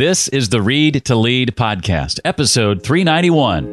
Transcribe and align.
This 0.00 0.28
is 0.28 0.48
the 0.48 0.62
Read 0.62 1.04
to 1.04 1.14
Lead 1.14 1.56
podcast, 1.56 2.20
episode 2.24 2.82
391. 2.82 3.66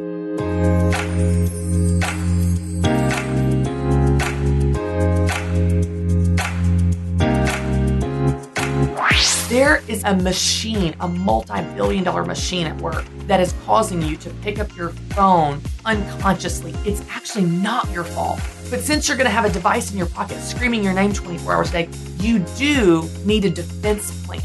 There 9.48 9.82
is 9.88 10.04
a 10.04 10.14
machine, 10.16 10.94
a 11.00 11.08
multi 11.08 11.62
billion 11.74 12.04
dollar 12.04 12.26
machine 12.26 12.66
at 12.66 12.78
work 12.82 13.06
that 13.20 13.40
is 13.40 13.54
causing 13.64 14.02
you 14.02 14.18
to 14.18 14.28
pick 14.42 14.58
up 14.58 14.76
your 14.76 14.90
phone 15.14 15.62
unconsciously. 15.86 16.74
It's 16.84 17.00
actually 17.08 17.46
not 17.46 17.90
your 17.90 18.04
fault. 18.04 18.38
But 18.68 18.80
since 18.80 19.08
you're 19.08 19.16
going 19.16 19.24
to 19.24 19.30
have 19.30 19.46
a 19.46 19.50
device 19.50 19.92
in 19.92 19.96
your 19.96 20.08
pocket 20.08 20.42
screaming 20.42 20.84
your 20.84 20.92
name 20.92 21.14
24 21.14 21.54
hours 21.54 21.70
a 21.70 21.72
day, 21.72 21.88
you 22.18 22.40
do 22.58 23.08
need 23.24 23.46
a 23.46 23.50
defense 23.50 24.26
plan. 24.26 24.42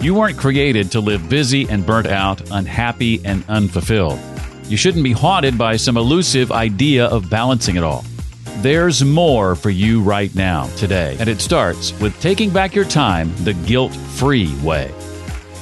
You 0.00 0.14
weren't 0.14 0.38
created 0.38 0.92
to 0.92 1.00
live 1.00 1.28
busy 1.28 1.68
and 1.68 1.84
burnt 1.84 2.06
out, 2.06 2.50
unhappy 2.50 3.20
and 3.24 3.44
unfulfilled. 3.48 4.18
You 4.64 4.76
shouldn't 4.76 5.04
be 5.04 5.12
haunted 5.12 5.56
by 5.56 5.76
some 5.76 5.96
elusive 5.96 6.52
idea 6.52 7.06
of 7.06 7.30
balancing 7.30 7.76
it 7.76 7.84
all. 7.84 8.04
There's 8.58 9.04
more 9.04 9.54
for 9.54 9.70
you 9.70 10.02
right 10.02 10.34
now, 10.34 10.66
today, 10.76 11.16
and 11.20 11.28
it 11.28 11.40
starts 11.40 11.98
with 12.00 12.18
taking 12.20 12.50
back 12.50 12.74
your 12.74 12.84
time 12.84 13.32
the 13.44 13.54
guilt 13.54 13.94
free 13.94 14.54
way. 14.62 14.92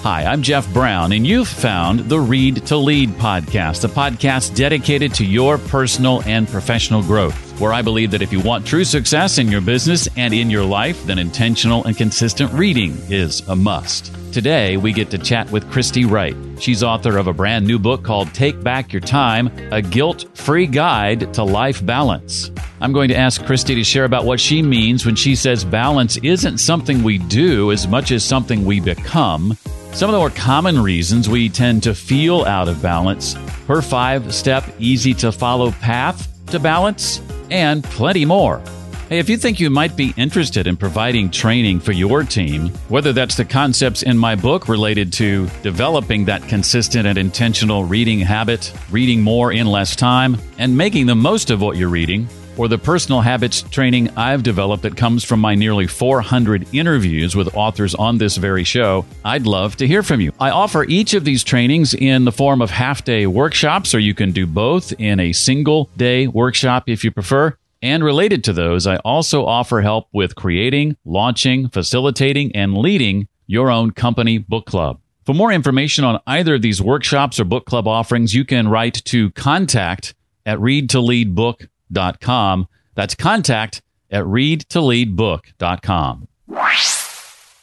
Hi, 0.02 0.24
I'm 0.24 0.42
Jeff 0.42 0.70
Brown, 0.72 1.12
and 1.12 1.26
you've 1.26 1.48
found 1.48 2.00
the 2.00 2.20
Read 2.20 2.66
to 2.66 2.76
Lead 2.76 3.10
podcast, 3.12 3.84
a 3.84 3.88
podcast 3.88 4.54
dedicated 4.54 5.14
to 5.14 5.24
your 5.24 5.58
personal 5.58 6.22
and 6.24 6.46
professional 6.46 7.02
growth, 7.02 7.43
where 7.58 7.72
I 7.72 7.82
believe 7.82 8.10
that 8.10 8.22
if 8.22 8.32
you 8.32 8.40
want 8.40 8.66
true 8.66 8.84
success 8.84 9.38
in 9.38 9.48
your 9.48 9.60
business 9.60 10.08
and 10.16 10.34
in 10.34 10.50
your 10.50 10.64
life, 10.64 11.04
then 11.04 11.18
intentional 11.18 11.84
and 11.84 11.96
consistent 11.96 12.52
reading 12.52 12.96
is 13.08 13.40
a 13.48 13.56
must. 13.56 14.12
Today, 14.32 14.76
we 14.76 14.92
get 14.92 15.10
to 15.10 15.18
chat 15.18 15.48
with 15.52 15.70
Christy 15.70 16.04
Wright. 16.04 16.34
She's 16.58 16.82
author 16.82 17.18
of 17.18 17.28
a 17.28 17.32
brand 17.32 17.66
new 17.66 17.78
book 17.78 18.02
called 18.02 18.34
Take 18.34 18.60
Back 18.64 18.92
Your 18.92 19.00
Time, 19.00 19.48
a 19.70 19.80
guilt 19.80 20.26
free 20.36 20.66
guide 20.66 21.32
to 21.34 21.44
life 21.44 21.86
balance. 21.86 22.50
I'm 22.80 22.92
going 22.92 23.08
to 23.08 23.16
ask 23.16 23.44
Christy 23.44 23.76
to 23.76 23.84
share 23.84 24.04
about 24.04 24.24
what 24.24 24.40
she 24.40 24.60
means 24.60 25.06
when 25.06 25.14
she 25.14 25.36
says 25.36 25.64
balance 25.64 26.16
isn't 26.16 26.58
something 26.58 27.04
we 27.04 27.18
do 27.18 27.70
as 27.70 27.86
much 27.86 28.10
as 28.10 28.24
something 28.24 28.64
we 28.64 28.80
become. 28.80 29.56
Some 29.92 30.10
of 30.10 30.14
the 30.14 30.18
more 30.18 30.30
common 30.30 30.82
reasons 30.82 31.28
we 31.28 31.48
tend 31.48 31.84
to 31.84 31.94
feel 31.94 32.44
out 32.44 32.66
of 32.66 32.82
balance, 32.82 33.34
her 33.68 33.80
five 33.80 34.34
step, 34.34 34.64
easy 34.80 35.14
to 35.14 35.30
follow 35.30 35.70
path 35.70 36.28
to 36.48 36.58
balance, 36.58 37.20
and 37.54 37.84
plenty 37.84 38.24
more. 38.24 38.60
Hey, 39.08 39.20
if 39.20 39.28
you 39.28 39.36
think 39.36 39.60
you 39.60 39.70
might 39.70 39.96
be 39.96 40.12
interested 40.16 40.66
in 40.66 40.76
providing 40.76 41.30
training 41.30 41.78
for 41.78 41.92
your 41.92 42.24
team, 42.24 42.70
whether 42.88 43.12
that's 43.12 43.36
the 43.36 43.44
concepts 43.44 44.02
in 44.02 44.18
my 44.18 44.34
book 44.34 44.66
related 44.66 45.12
to 45.14 45.46
developing 45.62 46.24
that 46.24 46.48
consistent 46.48 47.06
and 47.06 47.16
intentional 47.16 47.84
reading 47.84 48.18
habit, 48.18 48.72
reading 48.90 49.20
more 49.20 49.52
in 49.52 49.68
less 49.68 49.94
time, 49.94 50.36
and 50.58 50.76
making 50.76 51.06
the 51.06 51.14
most 51.14 51.50
of 51.50 51.60
what 51.60 51.76
you're 51.76 51.90
reading, 51.90 52.26
or 52.56 52.68
the 52.68 52.78
personal 52.78 53.20
habits 53.20 53.62
training 53.62 54.10
I've 54.16 54.42
developed 54.42 54.82
that 54.82 54.96
comes 54.96 55.24
from 55.24 55.40
my 55.40 55.54
nearly 55.54 55.86
400 55.86 56.66
interviews 56.72 57.34
with 57.34 57.54
authors 57.56 57.94
on 57.94 58.18
this 58.18 58.36
very 58.36 58.64
show, 58.64 59.04
I'd 59.24 59.46
love 59.46 59.76
to 59.76 59.86
hear 59.86 60.02
from 60.02 60.20
you. 60.20 60.32
I 60.40 60.50
offer 60.50 60.84
each 60.84 61.14
of 61.14 61.24
these 61.24 61.44
trainings 61.44 61.94
in 61.94 62.24
the 62.24 62.32
form 62.32 62.62
of 62.62 62.70
half 62.70 63.04
day 63.04 63.26
workshops, 63.26 63.94
or 63.94 63.98
you 63.98 64.14
can 64.14 64.32
do 64.32 64.46
both 64.46 64.92
in 64.98 65.20
a 65.20 65.32
single 65.32 65.90
day 65.96 66.26
workshop 66.26 66.84
if 66.86 67.04
you 67.04 67.10
prefer. 67.10 67.56
And 67.82 68.02
related 68.02 68.44
to 68.44 68.52
those, 68.52 68.86
I 68.86 68.96
also 68.96 69.44
offer 69.44 69.82
help 69.82 70.08
with 70.12 70.34
creating, 70.34 70.96
launching, 71.04 71.68
facilitating, 71.68 72.54
and 72.56 72.78
leading 72.78 73.28
your 73.46 73.70
own 73.70 73.90
company 73.90 74.38
book 74.38 74.66
club. 74.66 75.00
For 75.24 75.34
more 75.34 75.52
information 75.52 76.04
on 76.04 76.20
either 76.26 76.54
of 76.54 76.62
these 76.62 76.82
workshops 76.82 77.40
or 77.40 77.44
book 77.44 77.66
club 77.66 77.88
offerings, 77.88 78.34
you 78.34 78.44
can 78.44 78.68
write 78.68 79.02
to 79.06 79.30
contact 79.32 80.14
at 80.46 80.58
readtoleadbook.com. 80.58 81.68
That's 81.90 83.14
contact 83.14 83.82
at 84.10 84.24
readtoleadbook.com. 84.24 86.28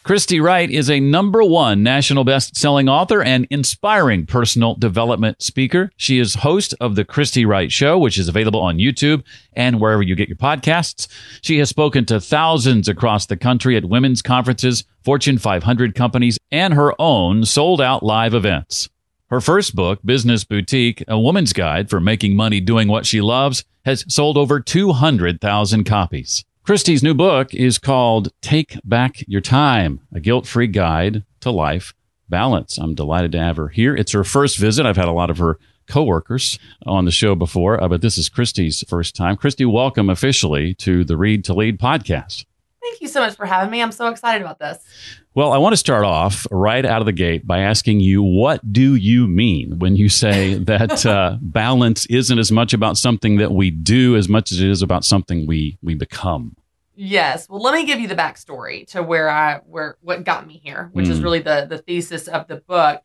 Christy 0.03 0.39
Wright 0.39 0.71
is 0.71 0.89
a 0.89 0.99
number 0.99 1.43
one 1.43 1.83
national 1.83 2.23
best-selling 2.23 2.89
author 2.89 3.21
and 3.21 3.45
inspiring 3.51 4.25
personal 4.25 4.73
development 4.73 5.43
speaker. 5.43 5.91
She 5.95 6.17
is 6.17 6.33
host 6.35 6.73
of 6.81 6.95
the 6.95 7.05
Christy 7.05 7.45
Wright 7.45 7.71
Show, 7.71 7.99
which 7.99 8.17
is 8.17 8.27
available 8.27 8.61
on 8.61 8.79
YouTube 8.79 9.23
and 9.53 9.79
wherever 9.79 10.01
you 10.01 10.15
get 10.15 10.27
your 10.27 10.37
podcasts. 10.37 11.07
She 11.43 11.59
has 11.59 11.69
spoken 11.69 12.07
to 12.07 12.19
thousands 12.19 12.89
across 12.89 13.27
the 13.27 13.37
country 13.37 13.77
at 13.77 13.85
women's 13.85 14.23
conferences, 14.23 14.85
Fortune 15.03 15.37
500 15.37 15.93
companies, 15.93 16.39
and 16.51 16.73
her 16.73 16.99
own 16.99 17.45
sold-out 17.45 18.01
live 18.01 18.33
events. 18.33 18.89
Her 19.31 19.39
first 19.39 19.77
book, 19.77 20.01
Business 20.03 20.43
Boutique, 20.43 21.05
A 21.07 21.17
Woman's 21.17 21.53
Guide 21.53 21.89
for 21.89 22.01
Making 22.01 22.35
Money 22.35 22.59
Doing 22.59 22.89
What 22.89 23.05
She 23.05 23.21
Loves, 23.21 23.63
has 23.85 24.03
sold 24.13 24.35
over 24.35 24.59
200,000 24.59 25.85
copies. 25.85 26.43
Christy's 26.63 27.01
new 27.01 27.13
book 27.13 27.53
is 27.53 27.77
called 27.77 28.33
Take 28.41 28.77
Back 28.83 29.23
Your 29.29 29.39
Time, 29.39 30.01
a 30.13 30.19
guilt 30.19 30.45
free 30.45 30.67
guide 30.67 31.23
to 31.39 31.49
life 31.49 31.93
balance. 32.27 32.77
I'm 32.77 32.93
delighted 32.93 33.31
to 33.31 33.39
have 33.39 33.55
her 33.55 33.69
here. 33.69 33.95
It's 33.95 34.11
her 34.11 34.25
first 34.25 34.57
visit. 34.57 34.85
I've 34.85 34.97
had 34.97 35.07
a 35.07 35.13
lot 35.13 35.29
of 35.29 35.37
her 35.37 35.57
coworkers 35.87 36.59
on 36.85 37.05
the 37.05 37.11
show 37.11 37.33
before, 37.33 37.81
uh, 37.81 37.87
but 37.87 38.01
this 38.01 38.17
is 38.17 38.27
Christy's 38.27 38.83
first 38.89 39.15
time. 39.15 39.37
Christy, 39.37 39.63
welcome 39.63 40.09
officially 40.09 40.73
to 40.75 41.05
the 41.05 41.15
Read 41.15 41.45
to 41.45 41.53
Lead 41.53 41.79
podcast. 41.79 42.43
Thank 42.81 43.01
you 43.01 43.07
so 43.07 43.19
much 43.21 43.35
for 43.35 43.45
having 43.45 43.69
me. 43.69 43.81
I'm 43.81 43.91
so 43.91 44.07
excited 44.07 44.41
about 44.41 44.57
this. 44.59 44.79
Well, 45.35 45.51
I 45.53 45.57
want 45.59 45.73
to 45.73 45.77
start 45.77 46.03
off 46.03 46.47
right 46.51 46.83
out 46.83 47.01
of 47.01 47.05
the 47.05 47.11
gate 47.13 47.45
by 47.45 47.59
asking 47.59 47.99
you 47.99 48.21
what 48.23 48.73
do 48.73 48.95
you 48.95 49.27
mean 49.27 49.77
when 49.79 49.95
you 49.95 50.09
say 50.09 50.53
that 50.71 51.05
uh, 51.05 51.37
balance 51.41 52.05
isn't 52.07 52.37
as 52.39 52.51
much 52.51 52.73
about 52.73 52.97
something 52.97 53.37
that 53.37 53.51
we 53.51 53.69
do 53.69 54.15
as 54.15 54.27
much 54.27 54.51
as 54.51 54.59
it 54.59 54.67
is 54.69 54.81
about 54.81 55.05
something 55.05 55.45
we 55.47 55.77
we 55.83 55.93
become? 55.93 56.55
Yes. 56.95 57.47
Well, 57.49 57.61
let 57.61 57.73
me 57.73 57.85
give 57.85 57.99
you 57.99 58.07
the 58.07 58.15
backstory 58.15 58.85
to 58.87 59.01
where 59.01 59.29
I 59.29 59.57
where 59.65 59.97
what 60.01 60.23
got 60.23 60.45
me 60.47 60.59
here, 60.63 60.89
which 60.93 61.07
is 61.07 61.19
Mm. 61.19 61.23
really 61.23 61.39
the 61.39 61.65
the 61.69 61.77
thesis 61.77 62.27
of 62.27 62.47
the 62.47 62.57
book. 62.57 63.01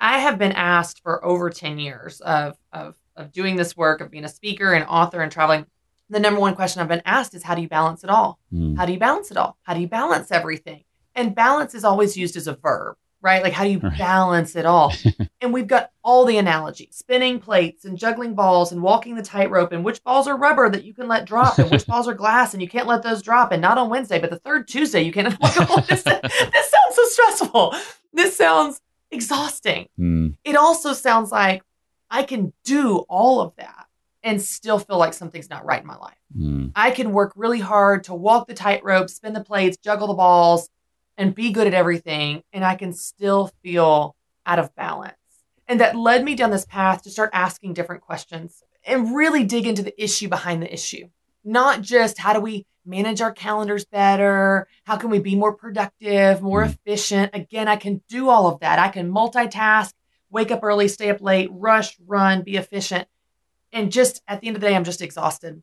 I 0.00 0.18
have 0.18 0.38
been 0.38 0.52
asked 0.52 1.02
for 1.02 1.24
over 1.24 1.48
10 1.50 1.78
years 1.78 2.20
of 2.20 2.56
of 2.72 2.96
of 3.16 3.32
doing 3.32 3.56
this 3.56 3.76
work, 3.76 4.00
of 4.00 4.10
being 4.10 4.24
a 4.24 4.28
speaker 4.28 4.72
and 4.72 4.84
author 4.86 5.20
and 5.22 5.30
traveling. 5.30 5.66
The 6.10 6.20
number 6.20 6.40
one 6.40 6.54
question 6.56 6.82
I've 6.82 6.88
been 6.88 7.02
asked 7.06 7.34
is 7.34 7.42
how 7.44 7.54
do 7.54 7.62
you 7.62 7.68
balance 7.68 8.02
it 8.04 8.10
all? 8.10 8.38
Mm. 8.52 8.76
How 8.76 8.84
do 8.84 8.92
you 8.92 8.98
balance 8.98 9.30
it 9.30 9.36
all? 9.36 9.56
How 9.62 9.74
do 9.74 9.80
you 9.80 9.88
balance 9.88 10.30
everything? 10.32 10.84
And 11.14 11.34
balance 11.34 11.74
is 11.74 11.84
always 11.84 12.16
used 12.16 12.36
as 12.36 12.46
a 12.48 12.54
verb, 12.54 12.96
right? 13.22 13.42
Like 13.42 13.52
how 13.52 13.64
do 13.64 13.70
you 13.70 13.78
Right. 13.78 13.96
balance 13.98 14.56
it 14.56 14.66
all? 14.66 14.92
and 15.40 15.52
we've 15.52 15.66
got 15.68 15.90
all 16.02 16.24
the 16.24 16.36
analogies, 16.38 16.96
spinning 16.96 17.38
plates 17.38 17.84
and 17.84 17.96
juggling 17.96 18.34
balls 18.34 18.72
and 18.72 18.82
walking 18.82 19.14
the 19.14 19.22
tightrope 19.22 19.70
and 19.72 19.84
which 19.84 20.02
balls 20.02 20.26
are 20.26 20.36
rubber 20.36 20.68
that 20.68 20.84
you 20.84 20.92
can 20.94 21.06
let 21.08 21.26
drop 21.26 21.58
and 21.58 21.70
which 21.70 21.86
balls 21.92 22.08
are 22.08 22.14
glass 22.14 22.54
and 22.54 22.62
you 22.62 22.68
can't 22.68 22.86
let 22.88 23.02
those 23.02 23.22
drop 23.22 23.52
and 23.52 23.62
not 23.62 23.78
on 23.78 23.88
Wednesday, 23.88 24.18
but 24.18 24.30
the 24.30 24.38
third 24.40 24.66
Tuesday 24.66 25.02
you 25.02 25.12
can't. 25.12 25.36
Like, 25.40 25.86
this, 25.86 26.02
this 26.02 26.70
sounds 26.70 26.94
so 26.94 27.04
stressful. 27.06 27.74
This 28.12 28.36
sounds 28.36 28.80
exhausting. 29.12 29.88
Mm. 29.98 30.36
It 30.44 30.56
also 30.56 30.92
sounds 30.92 31.30
like 31.30 31.62
I 32.10 32.22
can 32.24 32.52
do 32.64 32.98
all 33.08 33.40
of 33.40 33.54
that 33.56 33.86
and 34.22 34.40
still 34.40 34.78
feel 34.78 34.98
like 34.98 35.14
something's 35.14 35.50
not 35.50 35.64
right 35.64 35.80
in 35.80 35.86
my 35.86 35.96
life. 35.96 36.18
Mm. 36.36 36.72
I 36.74 36.90
can 36.90 37.12
work 37.12 37.32
really 37.36 37.60
hard 37.60 38.04
to 38.04 38.14
walk 38.14 38.46
the 38.46 38.54
tightrope, 38.54 39.08
spin 39.10 39.32
the 39.32 39.42
plates, 39.44 39.76
juggle 39.78 40.08
the 40.08 40.14
balls, 40.14 40.68
and 41.16 41.34
be 41.34 41.50
good 41.52 41.66
at 41.66 41.74
everything. 41.74 42.42
And 42.52 42.64
I 42.64 42.74
can 42.74 42.92
still 42.92 43.50
feel 43.62 44.16
out 44.46 44.58
of 44.58 44.74
balance. 44.74 45.14
And 45.68 45.80
that 45.80 45.96
led 45.96 46.24
me 46.24 46.34
down 46.34 46.50
this 46.50 46.66
path 46.66 47.02
to 47.02 47.10
start 47.10 47.30
asking 47.32 47.74
different 47.74 48.02
questions 48.02 48.62
and 48.84 49.14
really 49.14 49.44
dig 49.44 49.66
into 49.66 49.82
the 49.82 50.02
issue 50.02 50.28
behind 50.28 50.62
the 50.62 50.72
issue. 50.72 51.08
Not 51.44 51.82
just 51.82 52.18
how 52.18 52.32
do 52.32 52.40
we 52.40 52.66
manage 52.84 53.20
our 53.20 53.32
calendars 53.32 53.84
better? 53.84 54.66
How 54.84 54.96
can 54.96 55.10
we 55.10 55.18
be 55.20 55.36
more 55.36 55.54
productive, 55.54 56.42
more 56.42 56.64
Mm. 56.64 56.70
efficient? 56.70 57.30
Again, 57.34 57.68
I 57.68 57.76
can 57.76 58.02
do 58.08 58.28
all 58.28 58.46
of 58.46 58.60
that. 58.60 58.78
I 58.78 58.88
can 58.88 59.10
multitask, 59.10 59.92
wake 60.30 60.50
up 60.50 60.60
early, 60.62 60.88
stay 60.88 61.10
up 61.10 61.20
late, 61.20 61.48
rush, 61.52 61.96
run, 62.06 62.42
be 62.42 62.56
efficient. 62.56 63.06
And 63.72 63.92
just 63.92 64.22
at 64.26 64.40
the 64.40 64.48
end 64.48 64.56
of 64.56 64.60
the 64.60 64.68
day, 64.68 64.74
I'm 64.76 64.84
just 64.84 65.02
exhausted 65.02 65.62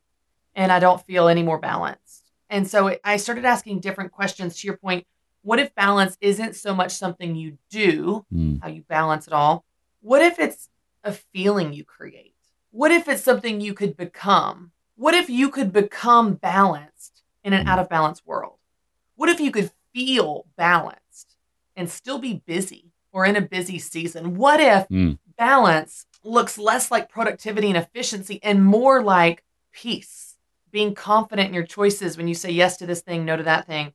and 0.56 0.72
I 0.72 0.80
don't 0.80 1.06
feel 1.06 1.28
any 1.28 1.44
more 1.44 1.60
balanced. 1.60 2.32
And 2.50 2.68
so 2.68 2.88
it, 2.88 3.02
I 3.04 3.18
started 3.18 3.46
asking 3.46 3.82
different 3.82 4.12
questions 4.12 4.58
to 4.60 4.68
your 4.68 4.78
point. 4.78 5.06
What 5.44 5.60
if 5.60 5.76
balance 5.76 6.18
isn't 6.22 6.56
so 6.56 6.74
much 6.74 6.92
something 6.94 7.36
you 7.36 7.58
do, 7.70 8.26
Mm. 8.34 8.62
how 8.62 8.70
you 8.70 8.82
balance 8.84 9.28
it 9.28 9.34
all? 9.34 9.66
What 10.02 10.22
if 10.22 10.40
it's 10.40 10.70
a 11.04 11.12
feeling 11.12 11.74
you 11.74 11.84
create? 11.84 12.34
What 12.72 12.92
if 12.92 13.08
it's 13.08 13.24
something 13.24 13.62
you 13.62 13.74
could 13.74 13.96
become? 13.98 14.72
What 14.96 15.14
if 15.14 15.30
you 15.30 15.50
could 15.50 15.72
become 15.72 16.36
balanced 16.36 17.24
in 17.44 17.54
an 17.54 17.66
Mm. 17.66 17.70
out 17.70 17.80
of 17.80 17.90
balance 17.90 18.26
world? 18.26 18.58
What 19.16 19.30
if 19.30 19.40
you 19.40 19.52
could 19.52 19.72
feel 19.94 20.46
balanced 20.58 21.36
and 21.76 21.90
still 21.90 22.20
be 22.20 22.42
busy 22.46 22.92
or 23.12 23.26
in 23.26 23.36
a 23.36 23.42
busy 23.42 23.80
season? 23.80 24.36
What 24.36 24.60
if 24.60 24.88
Mm. 24.90 25.18
balance 25.38 26.07
looks 26.24 26.58
less 26.58 26.92
like 26.92 27.10
productivity 27.10 27.68
and 27.68 27.78
efficiency 27.78 28.40
and 28.44 28.64
more 28.64 29.02
like 29.02 29.44
peace? 29.72 30.36
Being 30.72 30.94
confident 30.96 31.48
in 31.48 31.54
your 31.54 31.66
choices 31.66 32.18
when 32.18 32.28
you 32.28 32.36
say 32.36 32.52
yes 32.52 32.78
to 32.78 32.86
this 32.86 33.02
thing, 33.02 33.26
no 33.26 33.38
to 33.38 33.44
that 33.44 33.68
thing. 33.68 33.94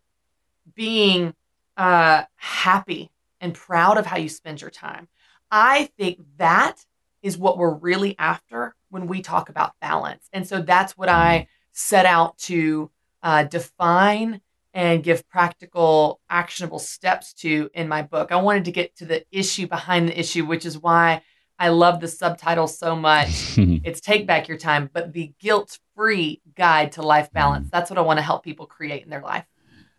Being 0.75 1.35
uh, 1.77 2.25
happy 2.37 3.11
and 3.41 3.55
proud 3.55 3.99
of 3.99 4.07
how 4.07 4.17
you 4.17 4.29
spend 4.29 4.61
your 4.61 4.71
time. 4.71 5.09
I 5.51 5.91
think 5.99 6.21
that 6.39 6.85
is 7.23 7.39
what 7.39 7.59
we're 7.59 7.75
really 7.75 8.17
after 8.19 8.75
when 8.91 9.07
we 9.07 9.23
talk 9.23 9.49
about 9.49 9.79
balance. 9.81 10.29
And 10.33 10.47
so 10.47 10.61
that's 10.63 10.97
what 10.97 11.09
I 11.09 11.47
set 11.73 12.07
out 12.07 12.39
to 12.39 12.91
uh, 13.23 13.45
define 13.45 14.41
and 14.75 15.03
give 15.03 15.29
practical, 15.29 16.21
actionable 16.31 16.79
steps 16.79 17.33
to 17.35 17.71
in 17.75 17.89
my 17.89 18.03
book. 18.03 18.33
I 18.33 18.37
wanted 18.37 18.65
to 18.65 18.73
get 18.73 18.97
to 18.97 19.05
the 19.05 19.25
issue 19.31 19.67
behind 19.67 20.09
the 20.09 20.19
issue, 20.19 20.47
which 20.47 20.65
is 20.65 20.79
why 20.79 21.23
I 21.63 21.69
love 21.69 22.01
the 22.01 22.09
subtitle 22.09 22.67
so 22.67 22.97
much. 22.97 23.57
it's 23.57 24.01
Take 24.01 24.27
Back 24.27 24.49
Your 24.49 24.59
Time, 24.59 24.91
but 24.93 25.13
the 25.13 25.33
guilt 25.39 25.79
free 25.95 26.43
guide 26.57 26.91
to 26.93 27.03
life 27.03 27.33
balance. 27.33 27.71
That's 27.71 27.89
what 27.89 27.99
I 27.99 28.03
want 28.03 28.19
to 28.19 28.23
help 28.23 28.43
people 28.43 28.67
create 28.67 29.05
in 29.05 29.11
their 29.11 29.21
life. 29.21 29.45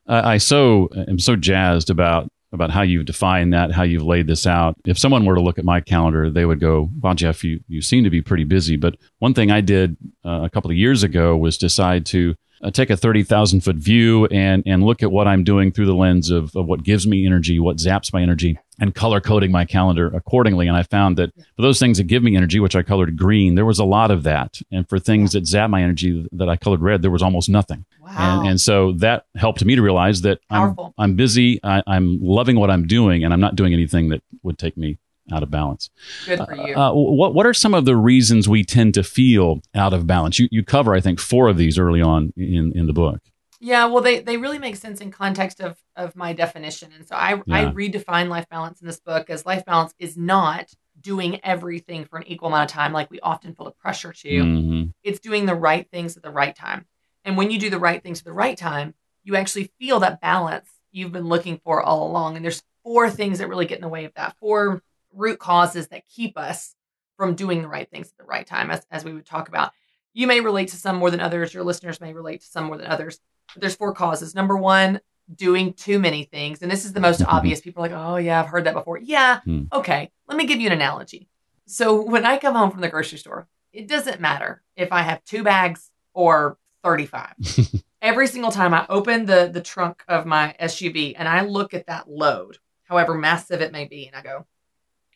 Uh, 0.05 0.21
I 0.25 0.39
so 0.39 0.89
am 1.07 1.19
so 1.19 1.37
jazzed 1.37 1.89
about 1.89 2.29
about 2.51 2.69
how 2.69 2.81
you've 2.81 3.05
defined 3.05 3.53
that, 3.53 3.71
how 3.71 3.83
you've 3.83 4.03
laid 4.03 4.27
this 4.27 4.45
out. 4.45 4.75
If 4.85 4.99
someone 4.99 5.23
were 5.23 5.35
to 5.35 5.41
look 5.41 5.57
at 5.57 5.63
my 5.63 5.79
calendar, 5.79 6.29
they 6.29 6.43
would 6.43 6.59
go, 6.59 6.89
"Well, 6.99 7.15
Jeff, 7.15 7.45
you 7.45 7.61
you 7.69 7.81
seem 7.81 8.03
to 8.03 8.09
be 8.09 8.21
pretty 8.21 8.43
busy." 8.43 8.75
But 8.75 8.97
one 9.19 9.33
thing 9.33 9.49
I 9.49 9.61
did 9.61 9.95
a 10.23 10.49
couple 10.49 10.71
of 10.71 10.77
years 10.77 11.03
ago 11.03 11.35
was 11.35 11.57
decide 11.57 12.05
to 12.07 12.35
uh, 12.63 12.71
take 12.71 12.89
a 12.89 12.97
30,000 12.97 13.61
foot 13.61 13.75
view 13.75 14.25
and, 14.27 14.63
and 14.65 14.83
look 14.83 15.03
at 15.03 15.11
what 15.11 15.27
I'm 15.27 15.43
doing 15.43 15.71
through 15.71 15.85
the 15.85 15.93
lens 15.93 16.31
of, 16.31 16.55
of 16.55 16.65
what 16.65 16.83
gives 16.83 17.05
me 17.05 17.25
energy, 17.25 17.59
what 17.59 17.77
zaps 17.77 18.13
my 18.13 18.21
energy, 18.21 18.57
and 18.79 18.95
color 18.95 19.19
coding 19.19 19.51
my 19.51 19.65
calendar 19.65 20.07
accordingly. 20.07 20.67
And 20.67 20.77
I 20.77 20.83
found 20.83 21.17
that 21.17 21.33
for 21.35 21.61
those 21.61 21.77
things 21.77 21.97
that 21.97 22.05
give 22.05 22.23
me 22.23 22.35
energy, 22.35 22.59
which 22.59 22.75
I 22.75 22.81
colored 22.81 23.17
green, 23.17 23.55
there 23.55 23.65
was 23.65 23.79
a 23.79 23.83
lot 23.83 24.11
of 24.11 24.23
that. 24.23 24.61
And 24.71 24.87
for 24.87 24.97
things 24.97 25.33
that 25.33 25.45
zap 25.45 25.69
my 25.69 25.83
energy 25.83 26.27
that 26.31 26.49
I 26.49 26.55
colored 26.55 26.81
red, 26.81 27.01
there 27.01 27.11
was 27.11 27.21
almost 27.21 27.49
nothing. 27.49 27.85
Wow. 27.99 28.39
And, 28.39 28.49
and 28.51 28.61
so 28.61 28.93
that 28.93 29.25
helped 29.35 29.63
me 29.65 29.75
to 29.75 29.81
realize 29.81 30.21
that 30.21 30.39
I'm, 30.49 30.75
I'm 30.97 31.15
busy, 31.15 31.59
I, 31.63 31.83
I'm 31.85 32.19
loving 32.21 32.57
what 32.57 32.71
I'm 32.71 32.87
doing, 32.87 33.23
and 33.23 33.33
I'm 33.33 33.41
not 33.41 33.55
doing 33.55 33.73
anything 33.73 34.09
that 34.09 34.23
would 34.41 34.57
take 34.57 34.77
me 34.77 34.97
out 35.31 35.43
of 35.43 35.51
balance. 35.51 35.89
Good 36.25 36.39
for 36.39 36.55
you. 36.55 36.75
Uh, 36.75 36.91
what 36.93 37.33
what 37.33 37.45
are 37.45 37.53
some 37.53 37.73
of 37.73 37.85
the 37.85 37.95
reasons 37.95 38.49
we 38.49 38.63
tend 38.63 38.93
to 38.95 39.03
feel 39.03 39.61
out 39.73 39.93
of 39.93 40.05
balance? 40.05 40.39
You 40.39 40.47
you 40.51 40.63
cover 40.63 40.93
I 40.93 40.99
think 40.99 41.19
four 41.19 41.47
of 41.47 41.57
these 41.57 41.77
early 41.77 42.01
on 42.01 42.33
in 42.35 42.71
in 42.75 42.87
the 42.87 42.93
book. 42.93 43.21
Yeah, 43.59 43.85
well, 43.85 44.03
they, 44.03 44.19
they 44.19 44.35
really 44.35 44.59
make 44.59 44.75
sense 44.75 44.99
in 44.99 45.09
context 45.09 45.61
of, 45.61 45.77
of 45.95 46.17
my 46.17 46.33
definition. 46.33 46.91
And 46.97 47.07
so 47.07 47.15
I, 47.15 47.41
I 47.49 47.63
redefine 47.67 48.27
life 48.27 48.49
balance 48.49 48.81
in 48.81 48.87
this 48.87 48.99
book 48.99 49.29
as 49.29 49.45
life 49.45 49.63
balance 49.63 49.93
is 49.97 50.17
not 50.17 50.73
doing 50.99 51.39
everything 51.45 52.03
for 52.03 52.17
an 52.17 52.27
equal 52.27 52.49
amount 52.49 52.69
of 52.69 52.73
time 52.73 52.91
like 52.91 53.09
we 53.09 53.21
often 53.21 53.55
feel 53.55 53.63
the 53.63 53.71
pressure 53.71 54.11
to. 54.11 54.27
Mhm. 54.27 54.93
It's 55.01 55.21
doing 55.21 55.45
the 55.45 55.55
right 55.55 55.89
things 55.89 56.17
at 56.17 56.23
the 56.23 56.29
right 56.29 56.53
time. 56.53 56.85
And 57.23 57.37
when 57.37 57.51
you 57.51 57.57
do 57.57 57.69
the 57.69 57.79
right 57.79 58.03
things 58.03 58.19
at 58.19 58.25
the 58.25 58.33
right 58.33 58.57
time, 58.57 58.95
you 59.23 59.37
actually 59.37 59.71
feel 59.79 60.01
that 60.01 60.19
balance 60.19 60.69
you've 60.91 61.13
been 61.13 61.29
looking 61.29 61.57
for 61.63 61.81
all 61.81 62.05
along. 62.05 62.35
And 62.35 62.43
there's 62.43 62.63
four 62.83 63.09
things 63.09 63.39
that 63.39 63.47
really 63.47 63.65
get 63.65 63.77
in 63.77 63.81
the 63.81 63.87
way 63.87 64.03
of 64.03 64.13
that, 64.15 64.35
four 64.41 64.83
root 65.13 65.39
causes 65.39 65.87
that 65.89 66.07
keep 66.07 66.37
us 66.37 66.75
from 67.17 67.35
doing 67.35 67.61
the 67.61 67.67
right 67.67 67.89
things 67.89 68.07
at 68.07 68.17
the 68.17 68.23
right 68.23 68.45
time, 68.45 68.71
as, 68.71 68.85
as 68.91 69.05
we 69.05 69.13
would 69.13 69.25
talk 69.25 69.47
about. 69.47 69.71
You 70.13 70.27
may 70.27 70.41
relate 70.41 70.69
to 70.69 70.77
some 70.77 70.97
more 70.97 71.11
than 71.11 71.19
others. 71.19 71.53
Your 71.53 71.63
listeners 71.63 72.01
may 72.01 72.13
relate 72.13 72.41
to 72.41 72.47
some 72.47 72.65
more 72.65 72.77
than 72.77 72.87
others. 72.87 73.19
But 73.53 73.61
there's 73.61 73.75
four 73.75 73.93
causes. 73.93 74.35
Number 74.35 74.57
one, 74.57 74.99
doing 75.33 75.73
too 75.73 75.99
many 75.99 76.23
things. 76.23 76.61
And 76.61 76.71
this 76.71 76.85
is 76.85 76.93
the 76.93 76.99
most 76.99 77.23
obvious. 77.23 77.61
People 77.61 77.83
are 77.83 77.89
like, 77.89 77.97
oh, 77.97 78.17
yeah, 78.17 78.41
I've 78.41 78.49
heard 78.49 78.65
that 78.65 78.73
before. 78.73 78.97
Yeah. 78.97 79.41
Hmm. 79.41 79.63
Okay. 79.71 80.11
Let 80.27 80.37
me 80.37 80.45
give 80.45 80.59
you 80.59 80.67
an 80.67 80.73
analogy. 80.73 81.29
So 81.65 82.01
when 82.01 82.25
I 82.25 82.37
come 82.37 82.55
home 82.55 82.71
from 82.71 82.81
the 82.81 82.89
grocery 82.89 83.17
store, 83.17 83.47
it 83.71 83.87
doesn't 83.87 84.21
matter 84.21 84.61
if 84.75 84.91
I 84.91 85.01
have 85.01 85.23
two 85.23 85.43
bags 85.43 85.91
or 86.13 86.57
35. 86.83 87.33
Every 88.01 88.27
single 88.27 88.51
time 88.51 88.73
I 88.73 88.85
open 88.89 89.25
the, 89.25 89.49
the 89.51 89.61
trunk 89.61 90.03
of 90.07 90.25
my 90.25 90.55
SUV 90.61 91.15
and 91.17 91.27
I 91.27 91.41
look 91.41 91.73
at 91.73 91.87
that 91.87 92.09
load, 92.09 92.57
however 92.83 93.15
massive 93.15 93.61
it 93.61 93.71
may 93.71 93.85
be, 93.85 94.07
and 94.07 94.15
I 94.15 94.21
go, 94.21 94.45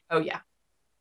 oh, 0.09 0.19
yeah, 0.19 0.39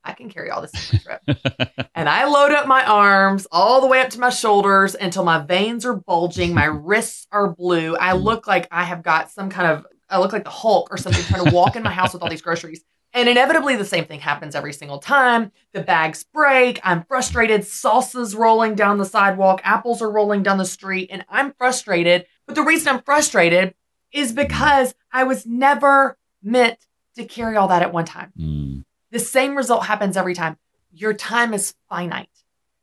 I 0.05 0.13
can 0.13 0.31
carry 0.31 0.51
all 0.51 0.63
this 0.63 0.73
on 0.75 1.01
my 1.05 1.19
trip. 1.19 1.89
and 1.95 2.09
I 2.09 2.27
load 2.27 2.53
up 2.53 2.67
my 2.67 2.85
arms 2.85 3.47
all 3.51 3.81
the 3.81 3.87
way 3.87 4.01
up 4.01 4.11
to 4.11 4.21
my 4.21 4.31
shoulders 4.31 4.95
until 4.95 5.25
my 5.25 5.41
veins 5.41 5.85
are 5.85 5.95
bulging, 5.95 6.55
my 6.55 6.67
wrists 6.67 7.27
are 7.33 7.49
blue. 7.49 7.97
I 7.97 8.13
look 8.13 8.47
like 8.47 8.69
I 8.71 8.85
have 8.85 9.03
got 9.03 9.31
some 9.31 9.51
kind 9.51 9.73
of, 9.73 9.87
I 10.09 10.19
look 10.21 10.33
like 10.33 10.45
the 10.45 10.51
Hulk 10.51 10.89
or 10.91 10.97
something 10.97 11.23
trying 11.25 11.45
to 11.45 11.55
walk 11.55 11.77
in 11.77 11.83
my 11.83 11.91
house 11.91 12.13
with 12.13 12.23
all 12.23 12.31
these 12.31 12.43
groceries. 12.43 12.85
And 13.13 13.31
inevitably, 13.31 13.77
the 13.77 13.85
same 13.85 14.05
thing 14.05 14.21
happens 14.21 14.55
every 14.55 14.75
single 14.75 14.99
time. 14.99 15.51
The 15.73 15.81
bags 15.81 16.23
break. 16.23 16.79
I'm 16.85 17.03
frustrated. 17.05 17.63
Salsa's 17.63 18.35
rolling 18.35 18.75
down 18.75 18.99
the 18.99 19.07
sidewalk. 19.07 19.63
Apples 19.65 20.03
are 20.03 20.11
rolling 20.11 20.43
down 20.43 20.59
the 20.59 20.67
street. 20.67 21.09
And 21.11 21.25
I'm 21.31 21.55
frustrated. 21.55 22.27
But 22.45 22.57
the 22.57 22.63
reason 22.63 22.89
I'm 22.89 23.03
frustrated 23.03 23.75
is 24.13 24.33
because 24.33 24.95
I 25.11 25.25
was 25.25 25.47
never 25.47 26.19
meant 26.43 26.79
to 27.17 27.25
carry 27.25 27.57
all 27.57 27.69
that 27.69 27.81
at 27.81 27.93
one 27.93 28.05
time. 28.05 28.33
Mm. 28.39 28.85
The 29.17 29.25
same 29.25 29.57
result 29.57 29.87
happens 29.87 30.15
every 30.15 30.35
time. 30.35 30.59
Your 30.93 31.15
time 31.15 31.55
is 31.55 31.73
finite. 31.89 32.29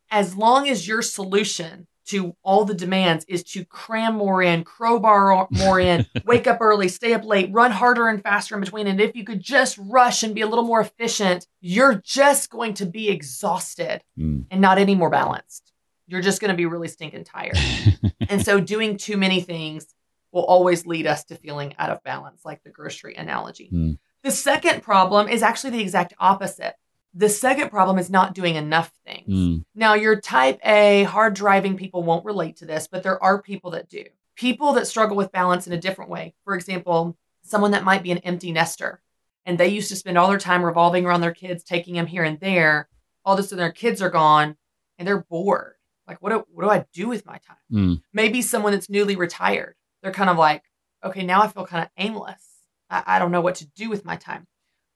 As 0.09 0.35
long 0.35 0.67
as 0.67 0.87
your 0.87 1.03
solution 1.03 1.85
to 2.07 2.35
all 2.41 2.65
the 2.65 2.73
demands 2.73 3.23
is 3.27 3.43
to 3.43 3.63
cram 3.65 4.15
more 4.15 4.41
in, 4.41 4.63
crowbar 4.63 5.47
more 5.51 5.79
in, 5.79 6.07
wake 6.25 6.47
up 6.47 6.57
early, 6.59 6.87
stay 6.87 7.13
up 7.13 7.23
late, 7.23 7.51
run 7.53 7.69
harder 7.69 8.07
and 8.07 8.23
faster 8.23 8.55
in 8.55 8.61
between. 8.61 8.87
And 8.87 8.99
if 8.99 9.15
you 9.15 9.23
could 9.23 9.41
just 9.41 9.77
rush 9.77 10.23
and 10.23 10.33
be 10.33 10.41
a 10.41 10.47
little 10.47 10.63
more 10.65 10.81
efficient, 10.81 11.45
you're 11.61 12.01
just 12.03 12.49
going 12.49 12.73
to 12.75 12.87
be 12.87 13.09
exhausted 13.09 14.01
Mm. 14.17 14.45
and 14.49 14.59
not 14.59 14.79
any 14.79 14.95
more 14.95 15.11
balanced. 15.11 15.71
You're 16.07 16.21
just 16.21 16.41
going 16.41 16.49
to 16.49 16.57
be 16.57 16.65
really 16.65 16.87
stinking 16.87 17.25
tired. 17.25 17.59
and 18.27 18.43
so 18.43 18.59
doing 18.59 18.97
too 18.97 19.17
many 19.17 19.39
things 19.39 19.85
will 20.31 20.45
always 20.45 20.87
lead 20.87 21.05
us 21.05 21.25
to 21.25 21.35
feeling 21.35 21.75
out 21.77 21.91
of 21.91 22.01
balance, 22.01 22.43
like 22.43 22.63
the 22.63 22.71
grocery 22.71 23.13
analogy. 23.13 23.67
Hmm. 23.67 23.91
The 24.23 24.31
second 24.31 24.81
problem 24.81 25.27
is 25.27 25.43
actually 25.43 25.71
the 25.71 25.81
exact 25.81 26.13
opposite. 26.19 26.75
The 27.13 27.29
second 27.29 27.69
problem 27.69 27.99
is 27.99 28.09
not 28.09 28.33
doing 28.33 28.55
enough 28.55 28.91
things. 29.05 29.27
Mm. 29.29 29.65
Now, 29.75 29.93
your 29.93 30.19
type 30.19 30.59
A, 30.65 31.03
hard 31.03 31.35
driving 31.35 31.77
people 31.77 32.03
won't 32.03 32.25
relate 32.25 32.57
to 32.57 32.65
this, 32.65 32.87
but 32.87 33.03
there 33.03 33.21
are 33.21 33.41
people 33.41 33.71
that 33.71 33.89
do. 33.89 34.05
People 34.35 34.73
that 34.73 34.87
struggle 34.87 35.15
with 35.15 35.31
balance 35.31 35.67
in 35.67 35.73
a 35.73 35.77
different 35.77 36.09
way. 36.09 36.33
For 36.43 36.55
example, 36.55 37.15
someone 37.43 37.71
that 37.71 37.83
might 37.83 38.01
be 38.01 38.11
an 38.11 38.17
empty 38.19 38.51
nester 38.51 39.01
and 39.45 39.57
they 39.57 39.67
used 39.67 39.89
to 39.89 39.95
spend 39.95 40.17
all 40.17 40.29
their 40.29 40.39
time 40.39 40.63
revolving 40.63 41.05
around 41.05 41.21
their 41.21 41.33
kids, 41.33 41.63
taking 41.63 41.95
them 41.95 42.07
here 42.07 42.23
and 42.23 42.39
there. 42.39 42.87
All 43.25 43.33
of 43.33 43.39
a 43.39 43.43
sudden, 43.43 43.57
their 43.57 43.71
kids 43.71 44.01
are 44.01 44.09
gone 44.09 44.55
and 44.97 45.07
they're 45.07 45.23
bored. 45.23 45.75
Like, 46.07 46.21
what 46.21 46.31
do, 46.31 46.45
what 46.51 46.63
do 46.63 46.69
I 46.69 46.85
do 46.93 47.09
with 47.09 47.25
my 47.25 47.39
time? 47.45 47.57
Mm. 47.71 48.01
Maybe 48.13 48.41
someone 48.41 48.71
that's 48.73 48.89
newly 48.89 49.15
retired. 49.15 49.75
They're 50.01 50.11
kind 50.11 50.29
of 50.29 50.37
like, 50.37 50.63
okay, 51.03 51.23
now 51.23 51.43
I 51.43 51.47
feel 51.47 51.65
kind 51.65 51.83
of 51.83 51.89
aimless. 51.97 52.52
I, 52.93 53.15
I 53.15 53.19
don't 53.19 53.31
know 53.31 53.41
what 53.41 53.55
to 53.55 53.65
do 53.67 53.89
with 53.89 54.05
my 54.05 54.15
time. 54.15 54.47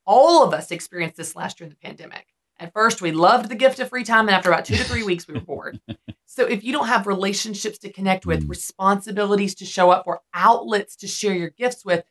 All 0.06 0.44
of 0.44 0.54
us 0.54 0.72
experienced 0.72 1.18
this 1.18 1.36
last 1.36 1.60
year 1.60 1.66
in 1.66 1.70
the 1.72 1.88
pandemic. 1.88 2.28
At 2.60 2.74
first, 2.74 3.02
we 3.02 3.12
loved 3.12 3.50
the 3.50 3.56
gift 3.56 3.80
of 3.80 3.90
free 3.90 4.04
time, 4.04 4.28
and 4.28 4.36
after 4.36 4.50
about 4.50 4.66
two 4.66 4.76
to 4.78 4.84
three 4.84 5.04
weeks, 5.04 5.28
we 5.28 5.34
were 5.36 5.42
bored. 5.42 5.80
So, 6.30 6.44
if 6.46 6.64
you 6.64 6.72
don't 6.74 6.88
have 6.88 7.08
relationships 7.08 7.80
to 7.80 7.92
connect 7.92 8.26
with, 8.28 8.44
Mm. 8.46 8.50
responsibilities 8.50 9.56
to 9.56 9.66
show 9.66 9.90
up 9.90 10.04
for, 10.04 10.22
outlets 10.36 10.96
to 10.98 11.08
share 11.08 11.34
your 11.34 11.50
gifts 11.50 11.84
with, 11.86 12.04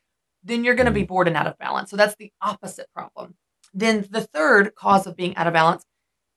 then 0.43 0.63
you're 0.63 0.75
going 0.75 0.87
to 0.87 0.91
be 0.91 1.03
Mm. 1.03 1.07
bored 1.07 1.27
and 1.27 1.37
out 1.37 1.47
of 1.47 1.57
balance. 1.59 1.91
So, 1.91 1.97
that's 1.97 2.15
the 2.15 2.33
opposite 2.41 2.87
problem. 2.93 3.35
Then, 3.73 4.05
the 4.09 4.21
third 4.21 4.75
cause 4.75 5.07
of 5.07 5.15
being 5.15 5.37
out 5.37 5.47
of 5.47 5.53
balance 5.53 5.85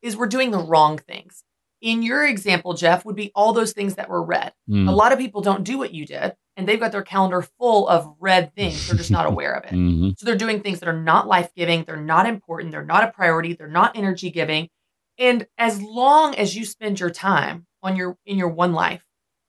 is 0.03 0.17
we're 0.17 0.27
doing 0.29 0.51
the 0.53 0.59
wrong 0.59 0.99
things. 0.99 1.43
In 1.81 2.03
your 2.03 2.25
example, 2.27 2.75
Jeff, 2.75 3.05
would 3.05 3.17
be 3.17 3.33
all 3.35 3.53
those 3.55 3.73
things 3.73 3.95
that 3.97 4.11
were 4.11 4.23
red. 4.23 4.53
Mm. 4.69 4.89
A 4.89 4.93
lot 4.93 5.13
of 5.13 5.19
people 5.19 5.41
don't 5.41 5.65
do 5.65 5.79
what 5.79 5.93
you 5.95 6.05
did, 6.07 6.37
and 6.61 6.69
they've 6.69 6.79
got 6.79 6.93
their 6.93 7.03
calendar 7.03 7.43
full 7.43 7.89
of 7.89 8.15
red 8.21 8.55
things. 8.55 8.87
They're 8.87 8.97
just 8.97 9.11
not 9.11 9.27
aware 9.33 9.55
of 9.55 9.65
it. 9.65 9.73
Mhm. 9.73 10.15
So 10.19 10.27
they're 10.27 10.37
doing 10.37 10.61
things 10.61 10.81
that 10.81 10.89
are 10.89 11.03
not 11.03 11.27
life 11.27 11.51
giving, 11.57 11.85
they're 11.85 11.97
not 11.97 12.27
important, 12.27 12.71
they're 12.71 12.85
not 12.85 13.03
a 13.03 13.11
priority, 13.11 13.55
they're 13.55 13.67
not 13.67 13.97
energy 13.97 14.31
giving. 14.31 14.69
And 15.19 15.47
as 15.59 15.81
long 15.83 16.35
as 16.35 16.55
you 16.57 16.65
spend 16.65 17.01
your 17.01 17.11
time 17.11 17.67
on 17.83 17.97
your 17.97 18.17
in 18.27 18.37
your 18.39 18.49
one 18.49 18.73
life 18.75 19.03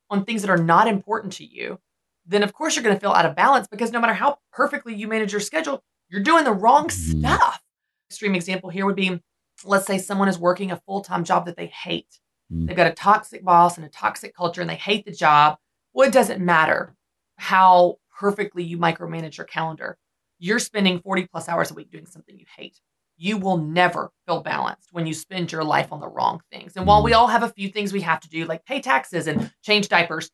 on 0.10 0.24
things 0.26 0.42
that 0.42 0.50
are 0.50 0.58
not 0.58 0.88
important 0.88 1.34
to 1.34 1.46
you, 1.46 1.80
then 2.26 2.44
of 2.44 2.54
course 2.54 2.76
you're 2.76 2.84
going 2.84 2.96
to 2.96 3.00
feel 3.00 3.12
out 3.12 3.26
of 3.26 3.36
balance 3.36 3.68
because 3.68 3.92
no 3.92 4.00
matter 4.00 4.14
how 4.14 4.38
perfectly 4.54 4.96
you 4.96 5.08
manage 5.08 5.32
your 5.34 5.42
schedule, 5.42 5.84
you're 6.10 6.24
doing 6.24 6.44
the 6.46 6.52
wrong 6.54 6.88
Mhm. 6.88 7.20
stuff. 7.20 7.62
Extreme 8.10 8.36
example 8.36 8.70
here 8.70 8.86
would 8.86 8.96
be 8.96 9.22
let's 9.64 9.86
say 9.86 9.98
someone 9.98 10.28
is 10.28 10.40
working 10.40 10.72
a 10.72 10.82
full-time 10.88 11.24
job 11.24 11.46
that 11.46 11.56
they 11.56 11.68
hate. 11.68 12.20
Mm. 12.52 12.66
They've 12.68 12.76
got 12.76 12.88
a 12.88 12.94
toxic 12.94 13.44
boss 13.44 13.78
and 13.78 13.86
a 13.86 13.90
toxic 13.90 14.36
culture 14.36 14.60
and 14.62 14.70
they 14.70 14.76
hate 14.76 15.06
the 15.06 15.12
job. 15.12 15.58
Well, 15.94 16.08
it 16.08 16.14
doesn't 16.14 16.44
matter 16.44 16.96
how 17.42 17.96
perfectly 18.20 18.64
you 18.64 18.78
micromanage 18.78 19.36
your 19.36 19.48
calendar. 19.48 19.98
You're 20.38 20.60
spending 20.60 21.00
40 21.00 21.26
plus 21.26 21.50
hours 21.50 21.72
a 21.72 21.74
week 21.74 21.90
doing 21.90 22.06
something 22.06 22.38
you 22.38 22.46
hate. 22.56 22.80
You 23.18 23.38
will 23.38 23.58
never 23.58 24.12
feel 24.28 24.42
balanced 24.42 24.90
when 24.92 25.08
you 25.08 25.16
spend 25.16 25.52
your 25.52 25.64
life 25.64 25.92
on 25.92 26.00
the 26.00 26.08
wrong 26.08 26.42
things. 26.52 26.74
And 26.78 26.86
while 26.86 27.02
we 27.02 27.14
all 27.14 27.26
have 27.26 27.42
a 27.42 27.50
few 27.50 27.70
things 27.70 27.94
we 27.94 28.02
have 28.02 28.20
to 28.20 28.30
do, 28.30 28.46
like 28.46 28.64
pay 28.64 28.80
taxes 28.80 29.26
and 29.26 29.52
change 29.64 29.90
diapers, 29.90 30.30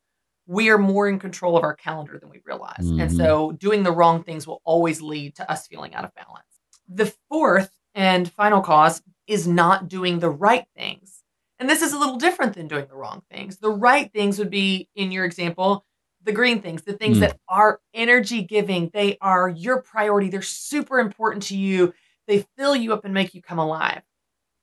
we 0.48 0.70
are 0.70 0.78
more 0.78 1.08
in 1.08 1.18
control 1.18 1.56
of 1.56 1.64
our 1.64 1.76
calendar 1.76 2.20
than 2.20 2.30
we 2.30 2.42
realize. 2.46 2.92
And 2.98 3.10
Mhm. 3.10 3.16
so 3.16 3.54
doing 3.54 3.84
the 3.84 3.92
wrong 3.94 4.22
things 4.22 4.46
will 4.46 4.62
always 4.66 5.02
lead 5.02 5.36
to 5.36 5.50
us 5.50 5.66
feeling 5.66 5.96
out 5.96 6.04
of 6.04 6.14
balance. 6.14 6.60
The 6.90 7.14
fourth 7.30 7.72
and 7.96 8.30
final 8.30 8.60
cause 8.60 9.02
is 9.28 9.48
not 9.48 9.88
doing 9.88 10.20
the 10.20 10.30
right 10.30 10.66
things. 10.76 11.24
And 11.58 11.70
this 11.70 11.82
is 11.82 11.94
a 11.94 11.98
little 11.98 12.18
different 12.18 12.54
than 12.54 12.68
doing 12.68 12.88
the 12.88 12.96
wrong 12.96 13.24
things. 13.32 13.58
The 13.58 13.72
right 13.72 14.12
things 14.12 14.38
would 14.40 14.50
be, 14.50 14.90
in 14.94 15.12
your 15.14 15.24
example, 15.24 15.86
the 16.28 16.34
green 16.34 16.62
things, 16.62 16.84
the 16.84 16.94
things 16.94 17.18
Mm. 17.18 17.22
that 17.22 17.40
are 17.48 17.80
energy 17.94 18.44
giving, 18.44 18.92
they 18.94 19.18
are 19.22 19.50
your 19.50 19.82
priority, 19.82 20.30
they're 20.30 20.42
super 20.44 21.00
important 21.00 21.44
to 21.44 21.58
you, 21.58 21.94
they 22.28 22.46
fill 22.58 22.76
you 22.76 22.94
up 22.94 23.06
and 23.06 23.14
make 23.14 23.34
you 23.34 23.42
come 23.42 23.58
alive. 23.58 24.04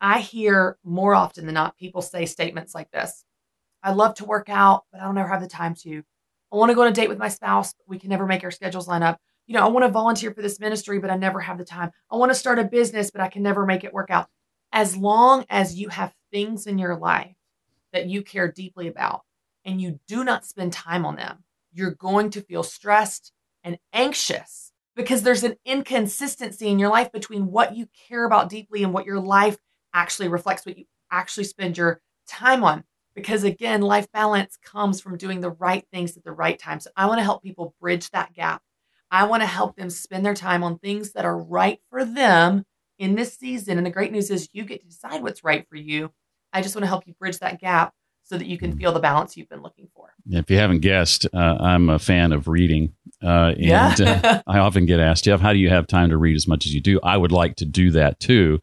I 0.00 0.20
hear 0.20 0.78
more 0.84 1.14
often 1.14 1.46
than 1.46 1.54
not 1.54 1.78
people 1.78 2.02
say 2.02 2.26
statements 2.26 2.74
like 2.74 2.90
this 2.92 3.24
I 3.82 3.92
love 3.92 4.14
to 4.16 4.24
work 4.24 4.48
out, 4.48 4.84
but 4.92 5.00
I 5.00 5.04
don't 5.04 5.18
ever 5.18 5.28
have 5.28 5.42
the 5.42 5.48
time 5.48 5.74
to. 5.82 6.02
I 6.52 6.56
want 6.56 6.70
to 6.70 6.74
go 6.74 6.82
on 6.82 6.88
a 6.88 6.92
date 6.92 7.08
with 7.08 7.18
my 7.18 7.28
spouse, 7.28 7.74
but 7.74 7.88
we 7.88 7.98
can 7.98 8.10
never 8.10 8.26
make 8.26 8.44
our 8.44 8.50
schedules 8.50 8.88
line 8.88 9.02
up. 9.02 9.18
You 9.46 9.54
know, 9.54 9.64
I 9.64 9.68
want 9.68 9.84
to 9.84 9.90
volunteer 9.90 10.32
for 10.32 10.40
this 10.42 10.60
ministry, 10.60 10.98
but 10.98 11.10
I 11.10 11.16
never 11.16 11.40
have 11.40 11.58
the 11.58 11.64
time. 11.64 11.90
I 12.10 12.16
want 12.16 12.30
to 12.30 12.34
start 12.34 12.58
a 12.58 12.64
business, 12.64 13.10
but 13.10 13.20
I 13.20 13.28
can 13.28 13.42
never 13.42 13.66
make 13.66 13.84
it 13.84 13.92
work 13.92 14.10
out. 14.10 14.28
As 14.72 14.96
long 14.96 15.44
as 15.50 15.74
you 15.78 15.88
have 15.88 16.14
things 16.32 16.66
in 16.66 16.78
your 16.78 16.96
life 16.96 17.34
that 17.92 18.06
you 18.06 18.22
care 18.22 18.50
deeply 18.50 18.88
about 18.88 19.22
and 19.64 19.80
you 19.80 20.00
do 20.06 20.24
not 20.24 20.44
spend 20.46 20.72
time 20.72 21.04
on 21.04 21.16
them, 21.16 21.44
you're 21.74 21.90
going 21.90 22.30
to 22.30 22.40
feel 22.40 22.62
stressed 22.62 23.32
and 23.62 23.78
anxious 23.92 24.72
because 24.96 25.22
there's 25.22 25.42
an 25.42 25.56
inconsistency 25.64 26.68
in 26.68 26.78
your 26.78 26.90
life 26.90 27.10
between 27.12 27.50
what 27.50 27.76
you 27.76 27.88
care 28.08 28.24
about 28.24 28.48
deeply 28.48 28.82
and 28.84 28.92
what 28.92 29.06
your 29.06 29.20
life 29.20 29.58
actually 29.92 30.28
reflects, 30.28 30.64
what 30.64 30.78
you 30.78 30.84
actually 31.10 31.44
spend 31.44 31.76
your 31.76 32.00
time 32.28 32.62
on. 32.64 32.84
Because 33.14 33.44
again, 33.44 33.80
life 33.80 34.10
balance 34.12 34.56
comes 34.64 35.00
from 35.00 35.16
doing 35.16 35.40
the 35.40 35.50
right 35.50 35.84
things 35.92 36.16
at 36.16 36.24
the 36.24 36.32
right 36.32 36.58
time. 36.58 36.80
So 36.80 36.90
I 36.96 37.06
want 37.06 37.18
to 37.18 37.24
help 37.24 37.42
people 37.42 37.74
bridge 37.80 38.10
that 38.10 38.32
gap. 38.32 38.62
I 39.10 39.24
want 39.24 39.42
to 39.42 39.46
help 39.46 39.76
them 39.76 39.90
spend 39.90 40.26
their 40.26 40.34
time 40.34 40.64
on 40.64 40.78
things 40.78 41.12
that 41.12 41.24
are 41.24 41.38
right 41.38 41.78
for 41.90 42.04
them 42.04 42.64
in 42.98 43.14
this 43.14 43.36
season. 43.36 43.78
And 43.78 43.86
the 43.86 43.90
great 43.90 44.10
news 44.10 44.30
is 44.30 44.48
you 44.52 44.64
get 44.64 44.80
to 44.80 44.88
decide 44.88 45.22
what's 45.22 45.44
right 45.44 45.66
for 45.68 45.76
you. 45.76 46.10
I 46.52 46.62
just 46.62 46.74
want 46.74 46.84
to 46.84 46.88
help 46.88 47.06
you 47.06 47.14
bridge 47.14 47.38
that 47.38 47.60
gap 47.60 47.94
so 48.24 48.38
that 48.38 48.46
you 48.46 48.56
can 48.58 48.76
feel 48.76 48.92
the 48.92 49.00
balance 49.00 49.36
you've 49.36 49.48
been 49.48 49.62
looking 49.62 49.88
for. 49.94 50.12
If 50.30 50.50
you 50.50 50.56
haven't 50.56 50.80
guessed, 50.80 51.26
uh, 51.34 51.36
I'm 51.60 51.90
a 51.90 51.98
fan 51.98 52.32
of 52.32 52.48
reading. 52.48 52.94
Uh, 53.22 53.52
and 53.56 53.98
Yeah. 53.98 54.20
uh, 54.24 54.40
I 54.46 54.58
often 54.58 54.86
get 54.86 54.98
asked, 54.98 55.24
Jeff, 55.24 55.40
how 55.40 55.52
do 55.52 55.58
you 55.58 55.68
have 55.68 55.86
time 55.86 56.08
to 56.10 56.16
read 56.16 56.34
as 56.34 56.48
much 56.48 56.64
as 56.66 56.74
you 56.74 56.80
do? 56.80 56.98
I 57.02 57.16
would 57.16 57.32
like 57.32 57.56
to 57.56 57.64
do 57.66 57.90
that 57.92 58.18
too. 58.20 58.60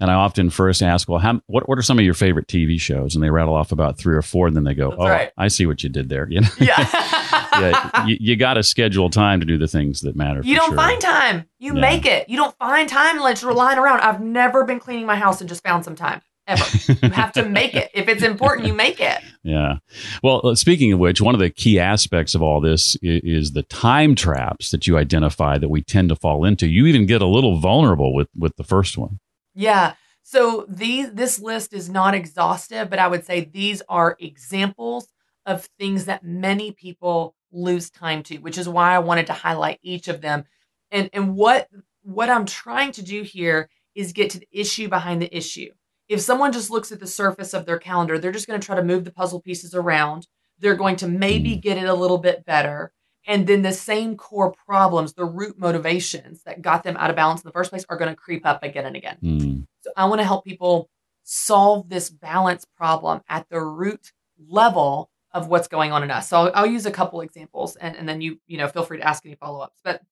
And 0.00 0.10
I 0.10 0.14
often 0.14 0.50
first 0.50 0.82
ask, 0.82 1.08
well, 1.08 1.20
how, 1.20 1.40
what, 1.46 1.68
what 1.68 1.78
are 1.78 1.82
some 1.82 1.96
of 1.98 2.04
your 2.04 2.14
favorite 2.14 2.48
TV 2.48 2.78
shows? 2.80 3.14
And 3.14 3.22
they 3.22 3.30
rattle 3.30 3.54
off 3.54 3.70
about 3.70 3.96
three 3.98 4.16
or 4.16 4.22
four, 4.22 4.48
and 4.48 4.56
then 4.56 4.64
they 4.64 4.74
go, 4.74 4.90
That's 4.90 5.00
oh, 5.00 5.08
right. 5.08 5.30
I 5.38 5.46
see 5.46 5.64
what 5.64 5.82
you 5.84 5.88
did 5.88 6.08
there. 6.08 6.26
You 6.30 6.40
know, 6.40 6.48
Yeah. 6.58 6.88
yeah, 7.60 8.06
you, 8.06 8.16
you 8.18 8.36
got 8.36 8.54
to 8.54 8.62
schedule 8.64 9.10
time 9.10 9.38
to 9.40 9.46
do 9.46 9.58
the 9.58 9.68
things 9.68 10.00
that 10.00 10.16
matter. 10.16 10.40
You 10.42 10.56
don't 10.56 10.70
sure. 10.70 10.76
find 10.76 11.00
time. 11.00 11.48
You 11.60 11.74
Yeah. 11.76 11.80
make 11.80 12.04
it. 12.04 12.28
You 12.28 12.36
don't 12.36 12.56
find 12.58 12.88
time 12.88 13.16
unless 13.16 13.42
you're 13.42 13.54
lying 13.54 13.78
around. 13.78 14.00
I've 14.00 14.20
never 14.20 14.64
been 14.64 14.80
cleaning 14.80 15.06
my 15.06 15.16
house 15.16 15.40
and 15.40 15.48
just 15.48 15.62
found 15.62 15.84
some 15.84 15.94
time. 15.94 16.20
Ever. 16.46 16.64
You 16.88 17.10
have 17.10 17.32
to 17.32 17.48
make 17.48 17.74
it. 17.74 17.90
If 17.94 18.08
it's 18.08 18.22
important, 18.22 18.66
you 18.66 18.74
make 18.74 19.00
it. 19.00 19.20
Yeah. 19.44 19.78
Well, 20.22 20.40
uh, 20.44 20.54
speaking 20.54 20.92
of 20.92 21.00
which, 21.00 21.20
one 21.20 21.34
of 21.34 21.40
the 21.40 21.50
key 21.50 21.80
aspects 21.80 22.36
of 22.36 22.42
all 22.42 22.60
this 22.60 22.96
is, 23.02 23.22
is 23.24 23.50
the 23.54 23.64
time 23.64 24.14
traps 24.14 24.70
that 24.70 24.86
you 24.86 24.96
identify 24.96 25.58
that 25.58 25.68
we 25.68 25.82
tend 25.82 26.10
to 26.10 26.14
fall 26.14 26.44
into. 26.44 26.68
You 26.68 26.86
even 26.86 27.06
get 27.06 27.22
a 27.22 27.26
little 27.26 27.58
vulnerable 27.58 28.14
with 28.14 28.28
with 28.38 28.54
the 28.54 28.62
first 28.62 28.96
one. 28.96 29.18
Yeah. 29.52 29.94
So 30.22 30.64
these 30.68 31.10
this 31.10 31.40
list 31.40 31.72
is 31.72 31.90
not 31.90 32.14
exhaustive, 32.14 32.88
but 32.88 33.00
I 33.00 33.08
would 33.08 33.26
say 33.26 33.44
these 33.44 33.82
are 33.88 34.16
examples 34.20 35.08
of 35.44 35.68
things 35.78 36.04
that 36.04 36.24
many 36.24 36.70
people 36.70 37.34
lose 37.50 37.90
time 37.90 38.22
to, 38.24 38.38
which 38.38 38.58
is 38.58 38.68
why 38.68 38.94
I 38.94 39.00
wanted 39.00 39.26
to 39.26 39.32
highlight 39.32 39.80
each 39.82 40.06
of 40.06 40.20
them. 40.20 40.44
And 40.92 41.10
and 41.12 41.34
what 41.34 41.68
what 42.02 42.30
I'm 42.30 42.46
trying 42.46 42.92
to 42.92 43.02
do 43.02 43.22
here 43.22 43.68
is 43.94 44.12
get 44.12 44.30
to 44.30 44.38
the 44.38 44.48
issue 44.52 44.88
behind 44.88 45.20
the 45.20 45.36
issue. 45.36 45.70
If 46.08 46.20
someone 46.20 46.52
just 46.52 46.70
looks 46.70 46.92
at 46.92 47.00
the 47.00 47.06
surface 47.06 47.54
of 47.54 47.64
their 47.64 47.78
calendar, 47.78 48.18
they're 48.18 48.32
just 48.32 48.46
going 48.46 48.60
to 48.60 48.64
try 48.64 48.76
to 48.76 48.84
move 48.84 49.04
the 49.04 49.12
puzzle 49.12 49.40
pieces 49.40 49.74
around. 49.74 50.26
They're 50.58 50.74
going 50.74 50.96
to 50.96 51.08
maybe 51.08 51.56
get 51.56 51.78
it 51.78 51.88
a 51.88 51.94
little 51.94 52.18
bit 52.18 52.44
better. 52.44 52.92
And 53.26 53.46
then 53.46 53.62
the 53.62 53.72
same 53.72 54.16
core 54.16 54.52
problems, 54.66 55.14
the 55.14 55.24
root 55.24 55.58
motivations 55.58 56.42
that 56.42 56.60
got 56.60 56.82
them 56.82 56.96
out 56.96 57.10
of 57.10 57.16
balance 57.16 57.40
in 57.42 57.48
the 57.48 57.52
first 57.52 57.70
place 57.70 57.86
are 57.88 57.96
going 57.96 58.10
to 58.10 58.16
creep 58.16 58.44
up 58.44 58.62
again 58.62 58.84
and 58.84 58.96
again. 58.96 59.16
Hmm. 59.20 59.60
So 59.80 59.90
I 59.96 60.06
want 60.06 60.20
to 60.20 60.26
help 60.26 60.44
people 60.44 60.90
solve 61.22 61.88
this 61.88 62.10
balance 62.10 62.64
problem 62.76 63.20
at 63.28 63.48
the 63.48 63.60
root 63.60 64.12
level 64.48 65.10
of 65.32 65.48
what's 65.48 65.68
going 65.68 65.92
on 65.92 66.02
in 66.02 66.10
us. 66.10 66.28
So 66.28 66.36
I'll, 66.36 66.52
I'll 66.54 66.66
use 66.66 66.84
a 66.84 66.90
couple 66.90 67.20
examples 67.20 67.76
and, 67.76 67.96
and 67.96 68.08
then 68.08 68.20
you, 68.20 68.40
you 68.46 68.58
know, 68.58 68.68
feel 68.68 68.84
free 68.84 68.98
to 68.98 69.08
ask 69.08 69.24
any 69.24 69.36
follow-ups. 69.36 69.80
But 69.84 70.02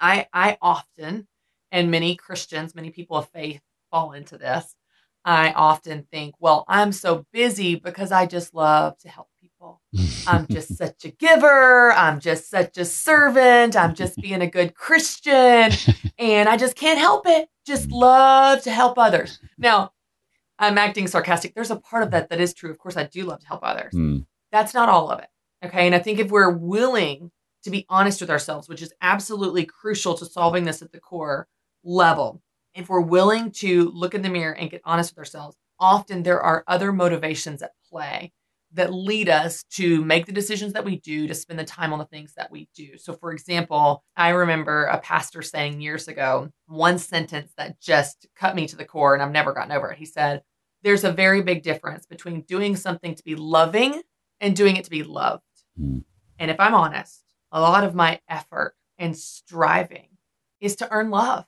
I 0.00 0.26
I 0.32 0.58
often, 0.60 1.28
and 1.70 1.90
many 1.90 2.16
Christians, 2.16 2.74
many 2.74 2.90
people 2.90 3.16
of 3.16 3.28
faith 3.28 3.60
fall 3.90 4.12
into 4.12 4.38
this. 4.38 4.74
I 5.24 5.52
often 5.52 6.06
think, 6.10 6.34
well, 6.38 6.64
I'm 6.68 6.92
so 6.92 7.26
busy 7.32 7.74
because 7.74 8.10
I 8.10 8.26
just 8.26 8.54
love 8.54 8.98
to 8.98 9.08
help 9.08 9.28
people. 9.40 9.80
I'm 10.26 10.46
just 10.50 10.76
such 10.76 11.04
a 11.04 11.10
giver. 11.10 11.92
I'm 11.92 12.20
just 12.20 12.48
such 12.48 12.78
a 12.78 12.84
servant. 12.84 13.76
I'm 13.76 13.94
just 13.94 14.16
being 14.16 14.40
a 14.40 14.46
good 14.46 14.74
Christian. 14.74 15.72
And 16.18 16.48
I 16.48 16.56
just 16.56 16.76
can't 16.76 16.98
help 16.98 17.26
it. 17.26 17.48
Just 17.66 17.90
love 17.90 18.62
to 18.62 18.70
help 18.70 18.98
others. 18.98 19.38
Now, 19.58 19.92
I'm 20.58 20.78
acting 20.78 21.06
sarcastic. 21.06 21.54
There's 21.54 21.70
a 21.70 21.76
part 21.76 22.02
of 22.02 22.10
that 22.12 22.30
that 22.30 22.40
is 22.40 22.54
true. 22.54 22.70
Of 22.70 22.78
course, 22.78 22.96
I 22.96 23.04
do 23.04 23.24
love 23.24 23.40
to 23.40 23.46
help 23.46 23.60
others. 23.62 23.92
Hmm. 23.92 24.18
That's 24.52 24.74
not 24.74 24.88
all 24.88 25.10
of 25.10 25.20
it. 25.20 25.28
Okay. 25.64 25.86
And 25.86 25.94
I 25.94 25.98
think 25.98 26.18
if 26.18 26.30
we're 26.30 26.50
willing 26.50 27.30
to 27.62 27.70
be 27.70 27.84
honest 27.88 28.20
with 28.20 28.30
ourselves, 28.30 28.68
which 28.68 28.82
is 28.82 28.92
absolutely 29.02 29.66
crucial 29.66 30.14
to 30.14 30.24
solving 30.24 30.64
this 30.64 30.80
at 30.82 30.92
the 30.92 31.00
core 31.00 31.46
level, 31.84 32.40
if 32.74 32.88
we're 32.88 33.00
willing 33.00 33.50
to 33.52 33.90
look 33.90 34.14
in 34.14 34.22
the 34.22 34.28
mirror 34.28 34.54
and 34.54 34.70
get 34.70 34.82
honest 34.84 35.12
with 35.12 35.18
ourselves, 35.18 35.56
often 35.78 36.22
there 36.22 36.40
are 36.40 36.64
other 36.66 36.92
motivations 36.92 37.62
at 37.62 37.72
play 37.88 38.32
that 38.72 38.92
lead 38.92 39.28
us 39.28 39.64
to 39.70 40.04
make 40.04 40.26
the 40.26 40.32
decisions 40.32 40.72
that 40.74 40.84
we 40.84 40.96
do, 41.00 41.26
to 41.26 41.34
spend 41.34 41.58
the 41.58 41.64
time 41.64 41.92
on 41.92 41.98
the 41.98 42.04
things 42.04 42.34
that 42.36 42.50
we 42.52 42.68
do. 42.74 42.96
So, 42.98 43.12
for 43.14 43.32
example, 43.32 44.04
I 44.16 44.28
remember 44.28 44.84
a 44.84 44.98
pastor 44.98 45.42
saying 45.42 45.80
years 45.80 46.06
ago 46.06 46.50
one 46.66 46.98
sentence 46.98 47.52
that 47.56 47.80
just 47.80 48.26
cut 48.36 48.54
me 48.54 48.68
to 48.68 48.76
the 48.76 48.84
core, 48.84 49.14
and 49.14 49.22
I've 49.22 49.32
never 49.32 49.52
gotten 49.52 49.72
over 49.72 49.90
it. 49.90 49.98
He 49.98 50.04
said, 50.04 50.42
There's 50.82 51.04
a 51.04 51.12
very 51.12 51.42
big 51.42 51.62
difference 51.62 52.06
between 52.06 52.42
doing 52.42 52.76
something 52.76 53.14
to 53.16 53.24
be 53.24 53.34
loving 53.34 54.02
and 54.40 54.54
doing 54.54 54.76
it 54.76 54.84
to 54.84 54.90
be 54.90 55.02
loved. 55.02 55.42
Hmm. 55.76 55.98
And 56.38 56.50
if 56.50 56.60
I'm 56.60 56.74
honest, 56.74 57.24
a 57.50 57.60
lot 57.60 57.84
of 57.84 57.94
my 57.94 58.20
effort 58.28 58.74
and 58.98 59.16
striving 59.16 60.08
is 60.60 60.76
to 60.76 60.90
earn 60.92 61.10
love. 61.10 61.44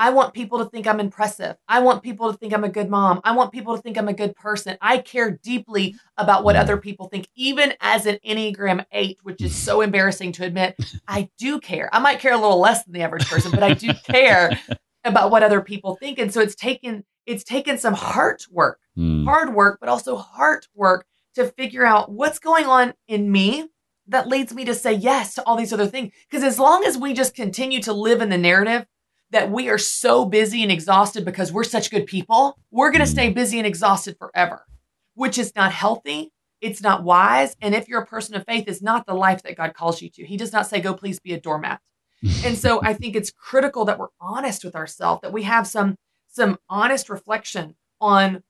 I 0.00 0.10
want 0.10 0.32
people 0.32 0.58
to 0.58 0.64
think 0.70 0.86
I'm 0.86 0.98
impressive. 0.98 1.56
I 1.68 1.80
want 1.80 2.02
people 2.02 2.32
to 2.32 2.38
think 2.38 2.54
I'm 2.54 2.64
a 2.64 2.68
good 2.70 2.88
mom. 2.88 3.20
I 3.22 3.32
want 3.36 3.52
people 3.52 3.76
to 3.76 3.82
think 3.82 3.98
I'm 3.98 4.08
a 4.08 4.14
good 4.14 4.34
person. 4.34 4.78
I 4.80 4.98
care 4.98 5.30
deeply 5.30 5.94
about 6.16 6.42
what 6.42 6.56
Mm. 6.56 6.60
other 6.60 6.76
people 6.78 7.08
think, 7.08 7.28
even 7.36 7.74
as 7.80 8.06
an 8.06 8.18
Enneagram 8.26 8.84
8, 8.92 9.18
which 9.22 9.42
is 9.42 9.54
so 9.54 9.82
embarrassing 9.82 10.32
to 10.32 10.44
admit. 10.44 10.74
I 11.06 11.28
do 11.38 11.60
care. 11.60 11.90
I 11.92 11.98
might 11.98 12.18
care 12.18 12.32
a 12.32 12.38
little 12.38 12.58
less 12.60 12.82
than 12.84 12.94
the 12.94 13.02
average 13.02 13.28
person, 13.28 13.50
but 13.50 13.62
I 13.62 13.74
do 13.74 13.92
care 14.06 14.58
about 15.04 15.30
what 15.30 15.42
other 15.42 15.60
people 15.60 15.96
think. 15.96 16.18
And 16.18 16.32
so 16.32 16.40
it's 16.40 16.54
taken 16.54 17.04
it's 17.26 17.44
taken 17.44 17.76
some 17.78 17.94
heart 17.94 18.46
work 18.50 18.80
Hmm. 18.96 19.24
hard 19.24 19.54
work, 19.54 19.78
but 19.80 19.88
also 19.90 20.16
heart 20.16 20.66
work 20.74 21.04
to 21.34 21.46
figure 21.46 21.84
out 21.86 22.10
what's 22.10 22.38
going 22.38 22.66
on 22.66 22.94
in 23.06 23.30
me 23.30 23.68
that 24.08 24.26
leads 24.26 24.52
me 24.54 24.64
to 24.64 24.74
say 24.74 24.92
yes 24.92 25.34
to 25.34 25.42
all 25.44 25.56
these 25.56 25.72
other 25.72 25.86
things. 25.86 26.10
Because 26.28 26.42
as 26.42 26.58
long 26.58 26.84
as 26.84 26.98
we 26.98 27.12
just 27.12 27.34
continue 27.36 27.80
to 27.82 27.92
live 27.92 28.20
in 28.22 28.30
the 28.30 28.38
narrative 28.38 28.86
that 29.30 29.50
we 29.50 29.68
are 29.68 29.78
so 29.78 30.24
busy 30.24 30.62
and 30.62 30.72
exhausted 30.72 31.24
because 31.24 31.52
we're 31.52 31.64
such 31.64 31.90
good 31.90 32.06
people, 32.06 32.58
we're 32.70 32.90
going 32.90 33.04
to 33.04 33.10
Mm. 33.10 33.12
stay 33.12 33.30
busy 33.30 33.58
and 33.58 33.66
exhausted 33.66 34.16
forever, 34.18 34.66
which 35.14 35.38
is 35.38 35.52
not 35.54 35.72
healthy. 35.72 36.32
It's 36.60 36.82
not 36.82 37.04
wise. 37.04 37.56
And 37.62 37.74
if 37.74 37.88
you're 37.88 38.02
a 38.02 38.06
person 38.06 38.34
of 38.34 38.44
faith, 38.44 38.64
it's 38.66 38.82
not 38.82 39.06
the 39.06 39.14
life 39.14 39.42
that 39.44 39.56
God 39.56 39.72
calls 39.74 40.02
you 40.02 40.10
to. 40.10 40.26
He 40.26 40.36
does 40.36 40.52
not 40.52 40.66
say, 40.66 40.80
go 40.80 40.94
please 40.94 41.20
be 41.20 41.32
a 41.32 41.40
doormat. 41.40 41.80
And 42.44 42.58
so 42.58 42.80
I 42.82 42.92
think 42.92 43.16
it's 43.16 43.30
critical 43.30 43.84
that 43.86 43.98
we're 43.98 44.08
honest 44.20 44.62
with 44.64 44.76
ourselves, 44.76 45.22
that 45.22 45.32
we 45.32 45.44
have 45.44 45.66
some 45.66 45.96
some 46.28 46.58
honest 46.68 47.08
reflection 47.08 47.74
on 48.00 48.42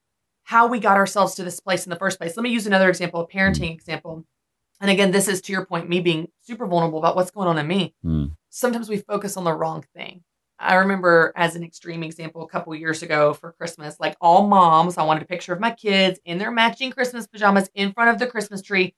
how 0.44 0.66
we 0.66 0.80
got 0.80 0.96
ourselves 0.98 1.34
to 1.36 1.44
this 1.44 1.60
place 1.60 1.86
in 1.86 1.90
the 1.90 1.96
first 1.96 2.18
place. 2.18 2.36
Let 2.36 2.42
me 2.42 2.50
use 2.50 2.66
another 2.66 2.88
example, 2.90 3.20
a 3.20 3.26
parenting 3.28 3.72
example. 3.72 4.24
And 4.80 4.90
again, 4.90 5.12
this 5.12 5.28
is 5.28 5.40
to 5.42 5.52
your 5.52 5.64
point, 5.64 5.88
me 5.88 6.00
being 6.00 6.28
super 6.42 6.66
vulnerable 6.66 6.98
about 6.98 7.14
what's 7.16 7.30
going 7.30 7.48
on 7.48 7.56
in 7.58 7.66
me. 7.66 7.94
Hmm. 8.02 8.24
Sometimes 8.50 8.88
we 8.88 8.98
focus 8.98 9.36
on 9.36 9.44
the 9.44 9.52
wrong 9.54 9.84
thing. 9.94 10.22
I 10.60 10.74
remember 10.76 11.32
as 11.36 11.56
an 11.56 11.62
extreme 11.64 12.02
example 12.02 12.42
a 12.42 12.48
couple 12.48 12.74
years 12.74 13.02
ago 13.02 13.32
for 13.34 13.52
Christmas, 13.52 13.98
like 13.98 14.16
all 14.20 14.46
moms, 14.46 14.98
I 14.98 15.02
wanted 15.04 15.22
a 15.22 15.26
picture 15.26 15.52
of 15.52 15.60
my 15.60 15.70
kids 15.70 16.20
in 16.24 16.38
their 16.38 16.50
matching 16.50 16.90
Christmas 16.92 17.26
pajamas 17.26 17.70
in 17.74 17.92
front 17.92 18.10
of 18.10 18.18
the 18.18 18.26
Christmas 18.26 18.60
tree 18.62 18.94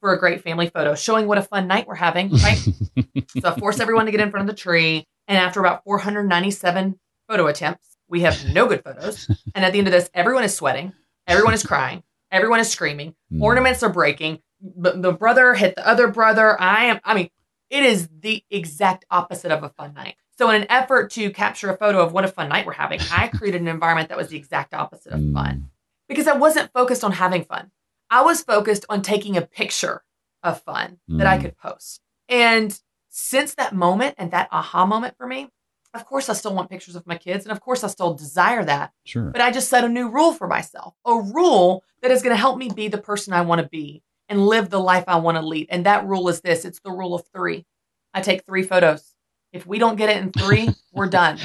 for 0.00 0.12
a 0.12 0.18
great 0.18 0.42
family 0.42 0.68
photo, 0.68 0.94
showing 0.94 1.26
what 1.28 1.38
a 1.38 1.42
fun 1.42 1.68
night 1.68 1.86
we're 1.86 1.94
having, 1.94 2.30
right? 2.30 2.58
So 3.40 3.48
I 3.50 3.58
forced 3.58 3.80
everyone 3.80 4.06
to 4.06 4.12
get 4.12 4.20
in 4.20 4.30
front 4.30 4.48
of 4.48 4.54
the 4.54 4.60
tree. 4.60 5.06
And 5.28 5.38
after 5.38 5.60
about 5.60 5.84
497 5.84 6.98
photo 7.28 7.46
attempts, 7.46 7.96
we 8.08 8.20
have 8.22 8.44
no 8.52 8.66
good 8.66 8.82
photos. 8.84 9.26
And 9.54 9.64
at 9.64 9.72
the 9.72 9.78
end 9.78 9.88
of 9.88 9.92
this, 9.92 10.10
everyone 10.12 10.44
is 10.44 10.54
sweating, 10.54 10.92
everyone 11.26 11.54
is 11.54 11.62
crying, 11.64 12.02
everyone 12.30 12.60
is 12.60 12.68
screaming, 12.70 13.14
Hmm. 13.30 13.42
ornaments 13.42 13.82
are 13.82 13.88
breaking. 13.92 14.40
The, 14.60 14.92
the 14.92 15.12
brother 15.12 15.54
hit 15.54 15.76
the 15.76 15.86
other 15.88 16.08
brother. 16.08 16.60
I 16.60 16.84
am, 16.86 17.00
I 17.04 17.14
mean, 17.14 17.30
it 17.70 17.84
is 17.84 18.08
the 18.20 18.44
exact 18.50 19.04
opposite 19.10 19.50
of 19.50 19.62
a 19.62 19.70
fun 19.70 19.94
night. 19.94 20.16
So, 20.42 20.50
in 20.50 20.62
an 20.62 20.66
effort 20.70 21.12
to 21.12 21.30
capture 21.30 21.70
a 21.70 21.76
photo 21.76 22.00
of 22.02 22.12
what 22.12 22.24
a 22.24 22.28
fun 22.28 22.48
night 22.48 22.66
we're 22.66 22.72
having, 22.72 22.98
I 23.12 23.28
created 23.32 23.60
an 23.60 23.68
environment 23.68 24.08
that 24.08 24.18
was 24.18 24.26
the 24.26 24.36
exact 24.36 24.74
opposite 24.74 25.12
of 25.12 25.32
fun 25.32 25.70
because 26.08 26.26
I 26.26 26.36
wasn't 26.36 26.72
focused 26.72 27.04
on 27.04 27.12
having 27.12 27.44
fun. 27.44 27.70
I 28.10 28.22
was 28.22 28.42
focused 28.42 28.84
on 28.88 29.02
taking 29.02 29.36
a 29.36 29.42
picture 29.42 30.02
of 30.42 30.60
fun 30.60 30.98
that 31.06 31.28
I 31.28 31.38
Mm. 31.38 31.42
could 31.42 31.56
post. 31.56 32.00
And 32.28 32.76
since 33.08 33.54
that 33.54 33.72
moment 33.72 34.16
and 34.18 34.32
that 34.32 34.48
aha 34.50 34.84
moment 34.84 35.16
for 35.16 35.28
me, 35.28 35.48
of 35.94 36.04
course, 36.06 36.28
I 36.28 36.32
still 36.32 36.56
want 36.56 36.70
pictures 36.70 36.96
of 36.96 37.06
my 37.06 37.16
kids. 37.16 37.44
And 37.44 37.52
of 37.52 37.60
course, 37.60 37.84
I 37.84 37.86
still 37.86 38.12
desire 38.12 38.64
that. 38.64 38.90
Sure. 39.04 39.30
But 39.30 39.42
I 39.42 39.52
just 39.52 39.68
set 39.70 39.84
a 39.84 39.88
new 39.88 40.08
rule 40.08 40.32
for 40.32 40.48
myself 40.48 40.94
a 41.06 41.20
rule 41.20 41.84
that 42.00 42.10
is 42.10 42.20
going 42.20 42.34
to 42.34 42.40
help 42.40 42.58
me 42.58 42.68
be 42.68 42.88
the 42.88 42.98
person 42.98 43.32
I 43.32 43.42
want 43.42 43.60
to 43.60 43.68
be 43.68 44.02
and 44.28 44.44
live 44.44 44.70
the 44.70 44.80
life 44.80 45.04
I 45.06 45.18
want 45.20 45.36
to 45.36 45.46
lead. 45.46 45.68
And 45.70 45.86
that 45.86 46.04
rule 46.04 46.28
is 46.28 46.40
this 46.40 46.64
it's 46.64 46.80
the 46.80 46.90
rule 46.90 47.14
of 47.14 47.22
three. 47.32 47.64
I 48.12 48.22
take 48.22 48.44
three 48.44 48.64
photos. 48.64 49.11
If 49.52 49.66
we 49.66 49.78
don't 49.78 49.96
get 49.96 50.10
it 50.10 50.16
in 50.16 50.32
three, 50.32 50.70
we're 50.92 51.08
done. 51.08 51.38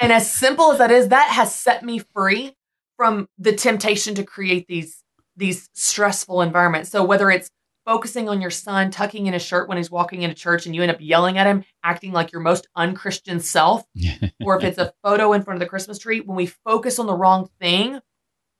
And 0.00 0.12
as 0.12 0.30
simple 0.30 0.72
as 0.72 0.78
that 0.78 0.90
is, 0.90 1.08
that 1.08 1.30
has 1.30 1.54
set 1.54 1.82
me 1.82 2.00
free 2.14 2.54
from 2.96 3.28
the 3.38 3.52
temptation 3.52 4.14
to 4.16 4.24
create 4.24 4.66
these 4.66 5.02
these 5.36 5.70
stressful 5.72 6.42
environments. 6.42 6.90
So 6.90 7.04
whether 7.04 7.30
it's 7.30 7.48
focusing 7.86 8.28
on 8.28 8.40
your 8.40 8.50
son 8.50 8.90
tucking 8.90 9.26
in 9.26 9.32
his 9.32 9.42
shirt 9.42 9.68
when 9.68 9.78
he's 9.78 9.90
walking 9.90 10.22
into 10.22 10.34
church 10.34 10.66
and 10.66 10.74
you 10.74 10.82
end 10.82 10.90
up 10.90 10.98
yelling 11.00 11.38
at 11.38 11.46
him, 11.46 11.64
acting 11.82 12.12
like 12.12 12.32
your 12.32 12.42
most 12.42 12.66
unchristian 12.76 13.40
self, 13.40 13.84
or 14.44 14.58
if 14.58 14.64
it's 14.64 14.78
a 14.78 14.92
photo 15.02 15.32
in 15.32 15.42
front 15.42 15.56
of 15.56 15.60
the 15.60 15.68
Christmas 15.70 15.98
tree, 15.98 16.20
when 16.20 16.36
we 16.36 16.46
focus 16.46 16.98
on 16.98 17.06
the 17.06 17.14
wrong 17.14 17.48
thing, 17.60 18.00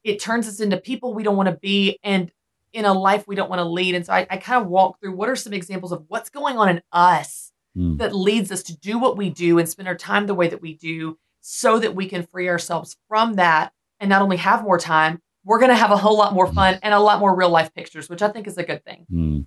it 0.05 0.21
turns 0.21 0.49
us 0.49 0.61
into 0.61 0.79
people 0.79 1.13
we 1.13 1.25
don't 1.25 1.37
want 1.37 1.49
to 1.49 1.57
be 1.57 1.99
and 2.03 2.33
in 2.73 2.85
a 2.85 2.93
life 2.95 3.27
we 3.27 3.35
don't 3.35 3.51
want 3.51 3.61
to 3.61 3.65
lead. 3.65 3.95
And 3.95 4.07
so 4.07 4.13
I, 4.13 4.27
I 4.31 4.37
kind 4.39 4.63
of 4.63 4.69
walk 4.69 5.01
through 5.01 5.15
what 5.15 5.29
are 5.29 5.37
some 5.37 5.53
examples 5.53 5.93
of 5.93 6.05
what's 6.09 6.31
going 6.31 6.57
on 6.57 6.69
in 6.69 6.81
us 6.93 7.48
Mm. 7.79 7.99
that 7.99 8.15
leads 8.15 8.51
us 8.51 8.65
to 8.65 8.77
do 8.77 8.99
what 8.99 9.17
we 9.17 9.31
do 9.31 9.59
and 9.59 9.69
spend 9.69 9.87
our 9.87 9.95
time 9.95 10.27
the 10.27 10.35
way 10.35 10.49
that 10.49 10.61
we 10.61 10.75
do 10.75 11.17
so 11.41 11.79
that 11.79 11.95
we 11.95 12.09
can 12.09 12.25
free 12.25 12.49
ourselves 12.49 12.97
from 13.09 13.35
that 13.35 13.73
and 14.01 14.11
not 14.11 14.21
only 14.21 14.37
have 14.37 14.65
more 14.65 14.79
time, 14.79 15.23
we're 15.45 15.59
going 15.59 15.71
to 15.71 15.77
have 15.77 15.91
a 15.91 15.97
whole 15.97 16.17
lot 16.17 16.35
more 16.35 16.53
fun 16.53 16.79
and 16.83 16.93
a 16.93 16.99
lot 16.99 17.21
more 17.21 17.35
real 17.35 17.49
life 17.49 17.73
pictures, 17.73 18.09
which 18.11 18.21
I 18.21 18.29
think 18.29 18.47
is 18.47 18.59
a 18.59 18.63
good 18.63 18.85
thing. 18.85 19.07
Hmm. 19.09 19.41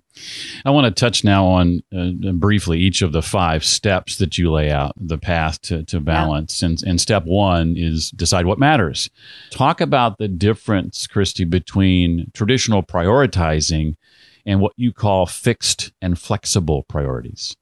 I 0.64 0.70
want 0.70 0.84
to 0.86 1.00
touch 1.00 1.22
now 1.22 1.46
on 1.46 1.82
uh, 1.96 2.32
briefly 2.32 2.80
each 2.80 3.02
of 3.02 3.12
the 3.12 3.22
five 3.22 3.64
steps 3.64 4.16
that 4.16 4.36
you 4.36 4.50
lay 4.50 4.70
out, 4.70 4.94
the 4.96 5.18
path 5.18 5.60
to, 5.62 5.84
to 5.84 6.00
balance. 6.00 6.62
And, 6.62 6.82
and 6.82 7.00
step 7.00 7.24
one 7.24 7.76
is 7.76 8.10
decide 8.10 8.46
what 8.46 8.58
matters. 8.58 9.10
Talk 9.50 9.80
about 9.80 10.18
the 10.18 10.26
difference, 10.26 11.06
Christy, 11.06 11.44
between 11.44 12.30
traditional 12.34 12.82
prioritizing 12.82 13.94
and 14.44 14.60
what 14.60 14.72
you 14.76 14.92
call 14.92 15.26
fixed 15.26 15.92
and 16.00 16.18
flexible 16.18 16.82
priorities. 16.82 17.56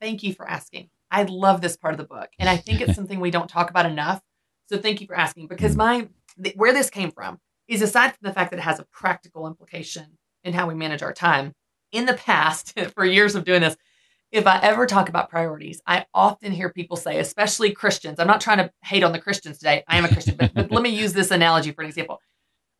Thank 0.00 0.22
you 0.22 0.34
for 0.34 0.48
asking. 0.48 0.90
I 1.10 1.24
love 1.24 1.60
this 1.60 1.76
part 1.76 1.94
of 1.94 1.98
the 1.98 2.04
book, 2.04 2.30
and 2.38 2.48
I 2.48 2.56
think 2.56 2.80
it's 2.80 2.94
something 2.96 3.20
we 3.20 3.30
don't 3.30 3.48
talk 3.48 3.70
about 3.70 3.86
enough. 3.86 4.22
So 4.68 4.78
thank 4.78 5.00
you 5.00 5.06
for 5.06 5.16
asking 5.16 5.48
because 5.48 5.74
mm. 5.74 5.78
my 5.78 6.08
th- 6.42 6.56
where 6.56 6.72
this 6.72 6.90
came 6.90 7.10
from 7.10 7.40
is 7.68 7.82
aside 7.82 8.10
from 8.10 8.28
the 8.28 8.32
fact 8.32 8.50
that 8.50 8.58
it 8.58 8.62
has 8.62 8.78
a 8.78 8.86
practical 8.92 9.46
implication 9.46 10.18
in 10.44 10.52
how 10.54 10.68
we 10.68 10.74
manage 10.74 11.02
our 11.02 11.12
time. 11.12 11.54
In 11.92 12.06
the 12.06 12.14
past, 12.14 12.78
for 12.94 13.04
years 13.04 13.34
of 13.34 13.44
doing 13.44 13.60
this, 13.60 13.76
if 14.32 14.46
I 14.46 14.60
ever 14.60 14.86
talk 14.86 15.08
about 15.08 15.28
priorities, 15.28 15.80
I 15.86 16.06
often 16.14 16.52
hear 16.52 16.70
people 16.70 16.96
say, 16.96 17.18
especially 17.18 17.72
Christians. 17.72 18.20
I'm 18.20 18.28
not 18.28 18.40
trying 18.40 18.58
to 18.58 18.70
hate 18.84 19.02
on 19.02 19.10
the 19.10 19.18
Christians 19.18 19.58
today. 19.58 19.82
I 19.88 19.98
am 19.98 20.04
a 20.04 20.08
Christian, 20.08 20.36
but, 20.36 20.54
but 20.54 20.70
let 20.70 20.82
me 20.82 20.90
use 20.90 21.12
this 21.12 21.32
analogy 21.32 21.72
for 21.72 21.82
an 21.82 21.88
example. 21.88 22.20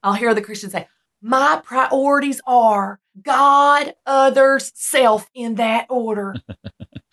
I'll 0.03 0.13
hear 0.15 0.33
the 0.33 0.43
Christians 0.43 0.73
say, 0.73 0.87
"My 1.21 1.61
priorities 1.65 2.41
are 2.47 3.01
God, 3.21 3.95
others, 4.07 4.71
self 4.77 5.29
in 5.35 5.57
that 5.57 5.87
order." 5.91 6.37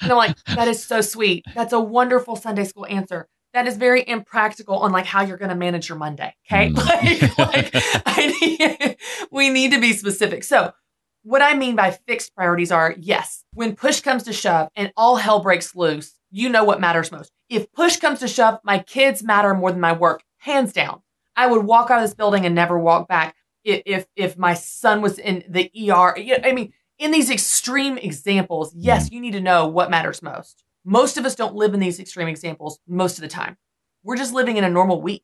And 0.01 0.12
I'm 0.12 0.17
like, 0.17 0.38
that 0.55 0.67
is 0.67 0.84
so 0.84 1.01
sweet. 1.01 1.46
That's 1.55 1.74
a 1.74 1.79
wonderful 1.79 2.36
Sunday 2.36 2.63
school 2.65 2.86
answer. 2.88 3.27
That 3.53 3.67
is 3.67 3.77
very 3.77 4.07
impractical 4.07 4.77
on 4.79 4.91
like 4.91 5.05
how 5.05 5.24
you're 5.24 5.38
going 5.38 5.50
to 5.50 5.55
manage 5.55 5.89
your 5.89 5.98
Monday. 5.98 6.36
Okay. 6.51 6.69
Mm. 6.69 7.34
Like, 7.38 7.74
like 7.74 8.03
I 8.05 8.38
need, 8.41 8.98
we 9.31 9.50
need 9.50 9.72
to 9.72 9.79
be 9.79 9.93
specific. 9.93 10.43
So 10.43 10.74
what 11.24 11.41
I 11.41 11.53
mean 11.55 11.75
by 11.75 11.91
fixed 11.91 12.36
priorities 12.36 12.72
are 12.72 12.96
yes, 12.98 13.43
when 13.53 13.75
push 13.75 14.01
comes 14.01 14.24
to 14.24 14.34
shove 14.34 14.69
and 14.75 14.91
all 14.96 15.15
hell 15.15 15.39
breaks 15.41 15.75
loose, 15.75 16.13
you 16.29 16.50
know 16.50 16.63
what 16.63 16.79
matters 16.81 17.12
most. 17.12 17.31
If 17.50 17.72
push 17.72 17.98
comes 17.98 18.19
to 18.19 18.27
shove, 18.27 18.60
my 18.63 18.79
kids 18.79 19.24
matter 19.24 19.53
more 19.53 19.72
than 19.72 19.79
my 19.81 19.93
work, 19.93 20.22
hands 20.39 20.74
down. 20.74 21.01
I 21.36 21.48
would 21.48 21.65
walk 21.65 21.89
out 21.91 22.00
of 22.00 22.03
this 22.03 22.13
building 22.15 22.46
and 22.46 22.53
never 22.55 22.77
walk 22.77 23.07
back 23.07 23.36
i- 23.66 23.83
if 23.85 24.05
if 24.16 24.37
my 24.37 24.53
son 24.53 25.01
was 25.01 25.18
in 25.20 25.44
the 25.48 25.72
ER. 25.90 26.16
I 26.44 26.51
mean, 26.51 26.74
in 27.00 27.12
these 27.12 27.29
extreme 27.29 27.98
examples, 27.98 28.74
yes, 28.75 29.10
mm. 29.10 29.14
you 29.14 29.22
need 29.22 29.33
to 29.33 29.42
know 29.42 29.68
what 29.68 29.90
matters 29.90 30.22
most. 30.22 30.64
Most 30.83 31.18
of 31.18 31.25
us 31.25 31.36
don't 31.36 31.55
live 31.55 31.74
in 31.74 31.79
these 31.79 32.00
extreme 32.00 32.27
examples 32.27 32.79
most 32.88 33.18
of 33.18 33.22
the 33.22 33.27
time. 33.27 33.57
We're 34.03 34.18
just 34.18 34.33
living 34.33 34.57
in 34.57 34.64
a 34.64 34.70
normal 34.70 35.01
week. 35.01 35.24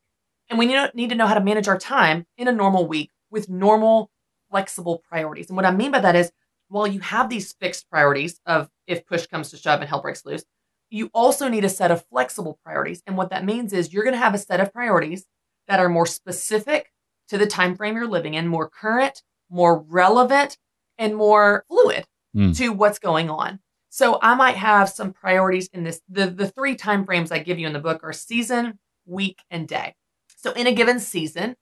And 0.49 0.59
we 0.59 0.65
need 0.65 0.91
need 0.93 1.09
to 1.09 1.15
know 1.15 1.25
how 1.25 1.36
to 1.36 1.43
manage 1.43 1.67
our 1.69 1.77
time 1.77 2.25
in 2.38 2.47
a 2.47 2.51
normal 2.51 2.86
week 2.86 3.12
with 3.31 3.49
normal, 3.49 4.12
flexible 4.51 5.01
priorities. 5.09 5.47
And 5.47 5.55
what 5.55 5.65
I 5.65 5.71
mean 5.71 5.91
by 5.91 5.99
that 5.99 6.15
is, 6.15 6.31
while 6.67 6.86
you 6.86 6.99
have 6.99 7.29
these 7.29 7.53
fixed 7.53 7.89
priorities 7.89 8.41
of 8.45 8.69
if 8.86 9.05
push 9.05 9.25
comes 9.25 9.51
to 9.51 9.57
shove 9.57 9.79
and 9.79 9.89
hell 9.89 10.01
breaks 10.01 10.25
loose, 10.25 10.43
you 10.89 11.09
also 11.13 11.47
need 11.47 11.65
a 11.65 11.69
set 11.69 11.91
of 11.91 12.05
flexible 12.07 12.59
priorities. 12.63 13.01
And 13.07 13.15
what 13.15 13.29
that 13.29 13.45
means 13.45 13.73
is 13.73 13.93
you're 13.93 14.03
going 14.03 14.13
to 14.13 14.19
have 14.19 14.36
a 14.36 14.39
set 14.39 14.59
of 14.59 14.73
priorities 14.73 15.25
that 15.67 15.79
are 15.79 15.89
more 15.89 16.05
specific 16.05 16.91
to 17.29 17.38
the 17.38 17.47
time 17.47 17.75
frame 17.75 17.95
you're 17.95 18.07
living 18.07 18.33
in, 18.33 18.47
more 18.47 18.69
current, 18.69 19.23
more 19.49 19.79
relevant, 19.79 20.57
and 20.97 21.15
more 21.15 21.65
fluid 21.67 22.06
Mm. 22.36 22.58
to 22.58 22.69
what's 22.73 22.97
going 22.97 23.29
on. 23.29 23.60
So 23.89 24.17
I 24.21 24.34
might 24.34 24.56
have 24.56 24.89
some 24.89 25.13
priorities 25.13 25.67
in 25.71 25.84
this. 25.84 26.01
The 26.10 26.25
the 26.27 26.47
three 26.47 26.75
time 26.75 27.06
frames 27.06 27.32
I 27.32 27.38
give 27.39 27.60
you 27.60 27.67
in 27.67 27.73
the 27.73 27.79
book 27.79 28.03
are 28.03 28.12
season, 28.13 28.79
week, 29.06 29.43
and 29.51 29.67
day. 29.67 29.93
So 30.38 30.51
in 30.53 30.65
a 30.65 30.73
given 30.73 30.99
season, 30.99 31.56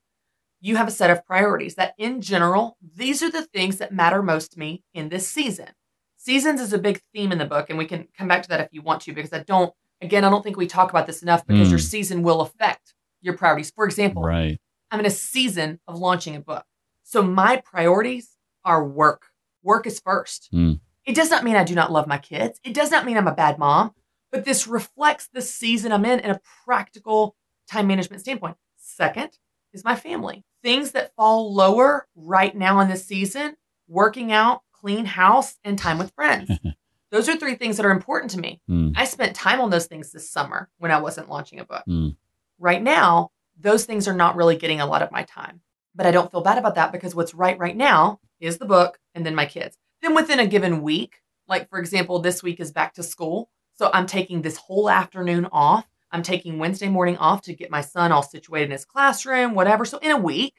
you 0.62 0.78
have 0.78 0.88
a 0.88 0.92
set 0.92 1.10
of 1.10 1.26
priorities 1.26 1.76
that 1.76 1.94
in 1.98 2.22
general, 2.22 2.78
these 2.96 3.22
are 3.22 3.30
the 3.30 3.42
things 3.48 3.78
that 3.80 3.94
matter 3.94 4.24
most 4.24 4.54
to 4.54 4.60
me 4.60 4.84
in 4.94 5.10
this 5.10 5.28
season. 5.28 5.68
Seasons 6.16 6.62
is 6.62 6.72
a 6.72 6.78
big 6.78 7.02
theme 7.14 7.32
in 7.34 7.38
the 7.38 7.46
book, 7.46 7.70
and 7.70 7.78
we 7.78 7.86
can 7.86 8.08
come 8.18 8.28
back 8.30 8.44
to 8.44 8.50
that 8.50 8.62
if 8.62 8.70
you 8.72 8.82
want 8.82 9.02
to, 9.02 9.14
because 9.14 9.34
I 9.34 9.40
don't, 9.44 9.74
again, 10.02 10.24
I 10.24 10.30
don't 10.30 10.44
think 10.44 10.56
we 10.56 10.68
talk 10.68 10.90
about 10.92 11.08
this 11.08 11.22
enough 11.24 11.46
because 11.46 11.70
your 11.70 11.80
Mm. 11.80 11.90
season 11.90 12.24
will 12.24 12.40
affect 12.42 12.94
your 13.22 13.36
priorities. 13.36 13.72
For 13.72 13.86
example, 13.86 14.22
Right. 14.24 14.58
I'm 14.92 15.00
in 15.02 15.06
a 15.06 15.10
season 15.12 15.80
of 15.88 15.98
launching 15.98 16.36
a 16.36 16.40
book. 16.40 16.64
So 17.04 17.22
my 17.24 17.58
priorities 17.58 18.38
are 18.66 18.86
work. 18.86 19.28
Work 19.64 19.88
is 19.88 20.00
first. 20.00 20.50
Mm. 20.54 20.80
It 21.06 21.16
does 21.16 21.30
not 21.30 21.44
mean 21.44 21.56
I 21.56 21.64
do 21.64 21.76
not 21.76 21.92
love 21.92 22.08
my 22.08 22.18
kids. 22.18 22.60
It 22.64 22.74
does 22.74 22.92
not 22.92 23.06
mean 23.06 23.18
I'm 23.18 23.28
a 23.28 23.36
bad 23.36 23.58
mom, 23.58 23.94
but 24.32 24.46
this 24.46 24.68
reflects 24.68 25.30
the 25.34 25.42
season 25.42 25.92
I'm 25.92 26.06
in 26.06 26.20
in 26.20 26.32
a 26.32 26.42
practical 26.66 27.36
time 27.70 27.88
management 27.88 28.22
standpoint. 28.22 28.58
Second 28.78 29.38
is 29.74 29.84
my 29.84 29.96
family. 29.96 30.44
Things 30.64 30.92
that 30.92 31.16
fall 31.16 31.54
lower 31.54 32.08
right 32.16 32.56
now 32.56 32.80
in 32.82 32.88
this 32.88 33.06
season, 33.06 33.56
working 33.88 34.32
out, 34.32 34.62
clean 34.74 35.06
house, 35.06 35.58
and 35.64 35.78
time 35.78 35.98
with 35.98 36.14
friends. 36.14 36.52
Those 37.12 37.28
are 37.28 37.36
three 37.36 37.56
things 37.56 37.78
that 37.78 37.86
are 37.86 37.92
important 37.92 38.32
to 38.32 38.40
me. 38.40 38.62
Mm. 38.70 38.94
I 38.96 39.04
spent 39.04 39.36
time 39.36 39.60
on 39.60 39.70
those 39.70 39.86
things 39.88 40.12
this 40.12 40.30
summer 40.32 40.70
when 40.78 40.92
I 40.92 41.02
wasn't 41.02 41.30
launching 41.30 41.60
a 41.60 41.66
book. 41.66 41.84
Mm. 41.88 42.16
Right 42.58 42.82
now, 42.82 43.32
those 43.60 43.84
things 43.84 44.08
are 44.08 44.14
not 44.14 44.38
really 44.38 44.56
getting 44.56 44.80
a 44.80 44.86
lot 44.86 45.02
of 45.02 45.12
my 45.12 45.24
time. 45.24 45.62
But 45.94 46.06
I 46.06 46.12
don't 46.12 46.32
feel 46.32 46.42
bad 46.42 46.58
about 46.58 46.76
that 46.76 46.94
because 46.94 47.14
what's 47.14 47.34
right 47.34 47.60
right 47.60 47.76
now 47.76 48.22
is 48.42 48.58
the 48.58 48.66
book 48.66 49.00
and 49.16 49.26
then 49.26 49.36
my 49.36 49.46
kids. 49.46 49.78
Then 50.02 50.16
within 50.16 50.40
a 50.40 50.48
given 50.48 50.82
week, 50.82 51.22
like 51.48 51.70
for 51.70 51.80
example, 51.80 52.20
this 52.20 52.42
week 52.42 52.60
is 52.60 52.72
back 52.72 52.94
to 52.96 53.04
school. 53.04 53.50
So 53.76 53.90
I'm 53.94 54.06
taking 54.06 54.42
this 54.42 54.58
whole 54.58 54.90
afternoon 54.90 55.48
off. 55.52 55.86
I'm 56.12 56.24
taking 56.24 56.60
Wednesday 56.60 56.90
morning 56.90 57.18
off 57.18 57.44
to 57.44 57.54
get 57.54 57.72
my 57.72 57.82
son 57.82 58.12
all 58.12 58.24
situated 58.24 58.66
in 58.66 58.72
his 58.72 58.86
classroom, 58.86 59.54
whatever. 59.54 59.86
So 59.86 59.98
in 60.00 60.12
a 60.12 60.18
week, 60.18 60.56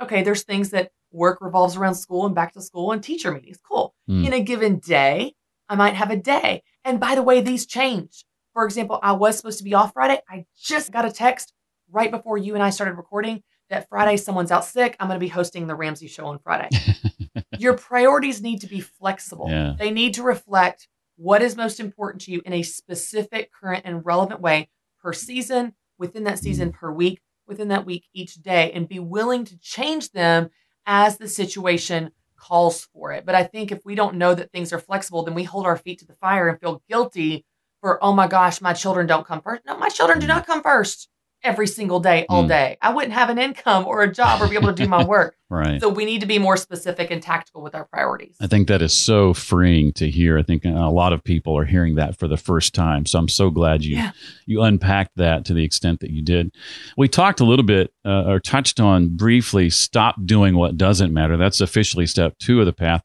okay, 0.00 0.22
there's 0.22 0.42
things 0.42 0.70
that 0.70 0.90
work 1.12 1.40
revolves 1.40 1.76
around 1.76 1.94
school 1.94 2.26
and 2.26 2.34
back 2.34 2.52
to 2.52 2.60
school 2.60 2.92
and 2.92 3.02
teacher 3.02 3.32
meetings. 3.32 3.58
Cool. 3.66 3.94
Mm. 4.08 4.26
In 4.26 4.32
a 4.32 4.40
given 4.40 4.78
day, 4.78 5.34
I 5.68 5.76
might 5.76 5.94
have 5.94 6.10
a 6.10 6.16
day. 6.16 6.62
And 6.84 7.00
by 7.00 7.14
the 7.14 7.22
way, 7.22 7.40
these 7.40 7.66
change. 7.66 8.24
For 8.52 8.64
example, 8.64 8.98
I 9.02 9.12
was 9.12 9.36
supposed 9.36 9.58
to 9.58 9.64
be 9.64 9.74
off 9.74 9.94
Friday. 9.94 10.20
I 10.28 10.44
just 10.60 10.92
got 10.92 11.06
a 11.06 11.12
text 11.12 11.54
right 11.90 12.10
before 12.10 12.38
you 12.38 12.54
and 12.54 12.62
I 12.62 12.70
started 12.70 12.96
recording 12.96 13.42
that 13.72 13.88
Friday 13.88 14.18
someone's 14.18 14.52
out 14.52 14.66
sick. 14.66 14.96
I'm 15.00 15.08
going 15.08 15.18
to 15.18 15.24
be 15.24 15.28
hosting 15.28 15.66
the 15.66 15.74
Ramsey 15.74 16.06
show 16.06 16.26
on 16.26 16.38
Friday. 16.38 16.68
Your 17.58 17.72
priorities 17.72 18.42
need 18.42 18.60
to 18.60 18.66
be 18.66 18.80
flexible. 18.80 19.46
Yeah. 19.48 19.74
They 19.78 19.90
need 19.90 20.14
to 20.14 20.22
reflect 20.22 20.88
what 21.16 21.40
is 21.40 21.56
most 21.56 21.80
important 21.80 22.22
to 22.22 22.32
you 22.32 22.42
in 22.44 22.52
a 22.52 22.62
specific, 22.62 23.50
current, 23.50 23.82
and 23.86 24.04
relevant 24.04 24.40
way 24.40 24.68
per 25.02 25.14
season, 25.14 25.72
within 25.98 26.24
that 26.24 26.38
season, 26.38 26.70
mm. 26.70 26.74
per 26.74 26.92
week, 26.92 27.20
within 27.46 27.68
that 27.68 27.86
week, 27.86 28.04
each 28.12 28.34
day, 28.42 28.70
and 28.72 28.88
be 28.88 28.98
willing 28.98 29.44
to 29.46 29.58
change 29.58 30.10
them 30.10 30.50
as 30.84 31.16
the 31.16 31.28
situation 31.28 32.10
calls 32.36 32.88
for 32.92 33.12
it. 33.12 33.24
But 33.24 33.36
I 33.36 33.44
think 33.44 33.72
if 33.72 33.86
we 33.86 33.94
don't 33.94 34.16
know 34.16 34.34
that 34.34 34.52
things 34.52 34.72
are 34.74 34.78
flexible, 34.78 35.22
then 35.22 35.34
we 35.34 35.44
hold 35.44 35.64
our 35.64 35.78
feet 35.78 36.00
to 36.00 36.06
the 36.06 36.16
fire 36.16 36.48
and 36.48 36.60
feel 36.60 36.82
guilty 36.88 37.46
for, 37.80 38.02
oh 38.04 38.12
my 38.12 38.26
gosh, 38.26 38.60
my 38.60 38.74
children 38.74 39.06
don't 39.06 39.26
come 39.26 39.40
first. 39.40 39.62
No, 39.64 39.78
my 39.78 39.88
children 39.88 40.18
do 40.18 40.26
mm. 40.26 40.30
not 40.30 40.46
come 40.46 40.62
first. 40.62 41.08
Every 41.44 41.66
single 41.66 42.00
day, 42.00 42.26
all 42.28 42.44
Mm. 42.44 42.48
day. 42.48 42.76
I 42.82 42.92
wouldn't 42.92 43.12
have 43.14 43.30
an 43.30 43.38
income 43.38 43.86
or 43.86 44.02
a 44.02 44.12
job 44.12 44.40
or 44.40 44.48
be 44.48 44.54
able 44.56 44.68
to 44.68 44.74
do 44.82 44.88
my 44.88 45.04
work. 45.04 45.36
Right. 45.52 45.82
So 45.82 45.90
we 45.90 46.06
need 46.06 46.22
to 46.22 46.26
be 46.26 46.38
more 46.38 46.56
specific 46.56 47.10
and 47.10 47.22
tactical 47.22 47.60
with 47.60 47.74
our 47.74 47.84
priorities. 47.84 48.36
I 48.40 48.46
think 48.46 48.68
that 48.68 48.80
is 48.80 48.94
so 48.94 49.34
freeing 49.34 49.92
to 49.94 50.08
hear. 50.08 50.38
I 50.38 50.42
think 50.42 50.64
a 50.64 50.70
lot 50.70 51.12
of 51.12 51.22
people 51.22 51.54
are 51.58 51.66
hearing 51.66 51.96
that 51.96 52.18
for 52.18 52.26
the 52.26 52.38
first 52.38 52.74
time. 52.74 53.04
So 53.04 53.18
I'm 53.18 53.28
so 53.28 53.50
glad 53.50 53.84
you 53.84 53.96
Yeah. 53.96 54.12
you 54.46 54.62
unpacked 54.62 55.16
that 55.16 55.44
to 55.44 55.52
the 55.52 55.62
extent 55.62 56.00
that 56.00 56.10
you 56.10 56.22
did. 56.22 56.54
We 56.96 57.06
talked 57.06 57.40
a 57.40 57.44
little 57.44 57.66
bit 57.66 57.92
uh, 58.02 58.24
or 58.26 58.40
touched 58.40 58.80
on 58.80 59.10
briefly 59.14 59.68
stop 59.68 60.16
doing 60.24 60.56
what 60.56 60.78
doesn't 60.78 61.12
matter. 61.12 61.36
That's 61.36 61.60
officially 61.60 62.06
step 62.06 62.38
2 62.38 62.60
of 62.60 62.64
the 62.64 62.72
path. 62.72 63.02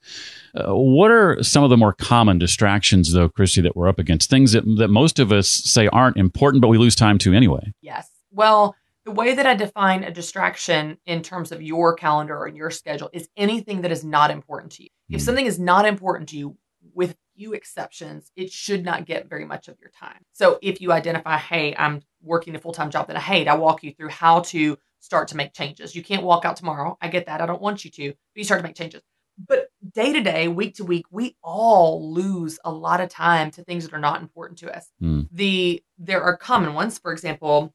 Uh, 0.55 0.73
what 0.73 1.12
are 1.12 1.43
some 1.43 1.65
of 1.65 1.69
the 1.69 1.75
more 1.75 1.91
common 1.91 2.39
distractions 2.39 3.12
though, 3.12 3.27
Christy, 3.27 3.60
that 3.60 3.75
we're 3.75 3.89
up 3.89 3.99
against? 3.99 4.29
Things 4.29 4.53
that 4.53 4.63
that 4.77 4.88
most 4.88 5.19
of 5.19 5.33
us 5.33 5.49
say 5.49 5.89
aren't 5.89 6.15
important 6.15 6.62
but 6.62 6.69
we 6.69 6.77
lose 6.77 6.95
time 6.95 7.17
to 7.17 7.33
anyway. 7.33 7.73
Yes. 7.81 8.10
Well, 8.31 8.77
the 9.08 9.13
way 9.13 9.34
that 9.34 9.46
I 9.46 9.56
define 9.56 10.04
a 10.04 10.12
distraction 10.12 10.98
in 11.06 11.22
terms 11.22 11.54
of 11.54 11.62
your 11.62 11.93
calendar 11.96 12.38
or 12.38 12.50
your 12.50 12.70
schedule 12.70 13.10
is 13.13 13.30
anything 13.38 13.80
that 13.84 13.91
is 13.91 14.04
not 14.04 14.32
important 14.32 14.74
to 14.74 14.84
you. 14.84 14.89
If 15.10 15.22
Mm. 15.22 15.24
something 15.24 15.46
is 15.46 15.58
not 15.58 15.86
important 15.86 16.28
to 16.30 16.38
you, 16.38 16.58
with 16.93 17.15
few 17.34 17.54
exceptions, 17.54 18.34
it 18.36 18.52
should 18.52 18.84
not 18.84 19.06
get 19.06 19.30
very 19.30 19.46
much 19.46 19.70
of 19.70 19.80
your 19.80 19.91
time. 19.91 20.26
So 20.34 20.60
if 20.62 20.82
you 20.82 20.91
identify, 20.91 21.38
hey, 21.38 21.74
I'm 21.78 22.02
working 22.22 22.54
a 22.54 22.60
full 22.60 22.74
time 22.74 22.91
job 22.91 23.08
that 23.08 23.15
I 23.15 23.22
hate, 23.22 23.48
I 23.48 23.56
walk 23.56 23.82
you 23.82 23.93
through 23.93 24.10
how 24.10 24.41
to 24.41 24.78
start 25.00 25.30
to 25.30 25.38
make 25.38 25.54
changes. 25.54 25.96
You 25.96 26.04
can't 26.04 26.24
walk 26.24 26.43
out 26.43 26.58
tomorrow. 26.58 26.98
I 27.02 27.08
get 27.08 27.28
that. 27.28 27.39
I 27.39 27.46
don't 27.46 27.62
want 27.62 27.86
you 27.86 27.91
to, 27.91 28.10
but 28.10 28.17
you 28.36 28.43
start 28.43 28.60
to 28.60 28.67
make 28.67 28.76
changes. 28.76 29.04
But 29.38 29.70
day 29.93 30.12
to 30.12 30.22
day, 30.22 30.50
week 30.50 30.76
to 30.76 30.84
week, 30.84 31.06
we 31.12 31.38
all 31.41 32.12
lose 32.12 32.60
a 32.65 32.72
lot 32.72 33.00
of 33.00 33.08
time 33.08 33.52
to 33.52 33.63
things 33.63 33.86
that 33.86 33.93
are 33.93 34.00
not 34.00 34.22
important 34.22 34.60
to 34.60 34.76
us. 34.76 34.91
Mm. 35.02 35.30
The 35.32 35.82
there 35.98 36.24
are 36.24 36.36
common 36.36 36.74
ones. 36.74 36.98
For 36.98 37.13
example, 37.13 37.74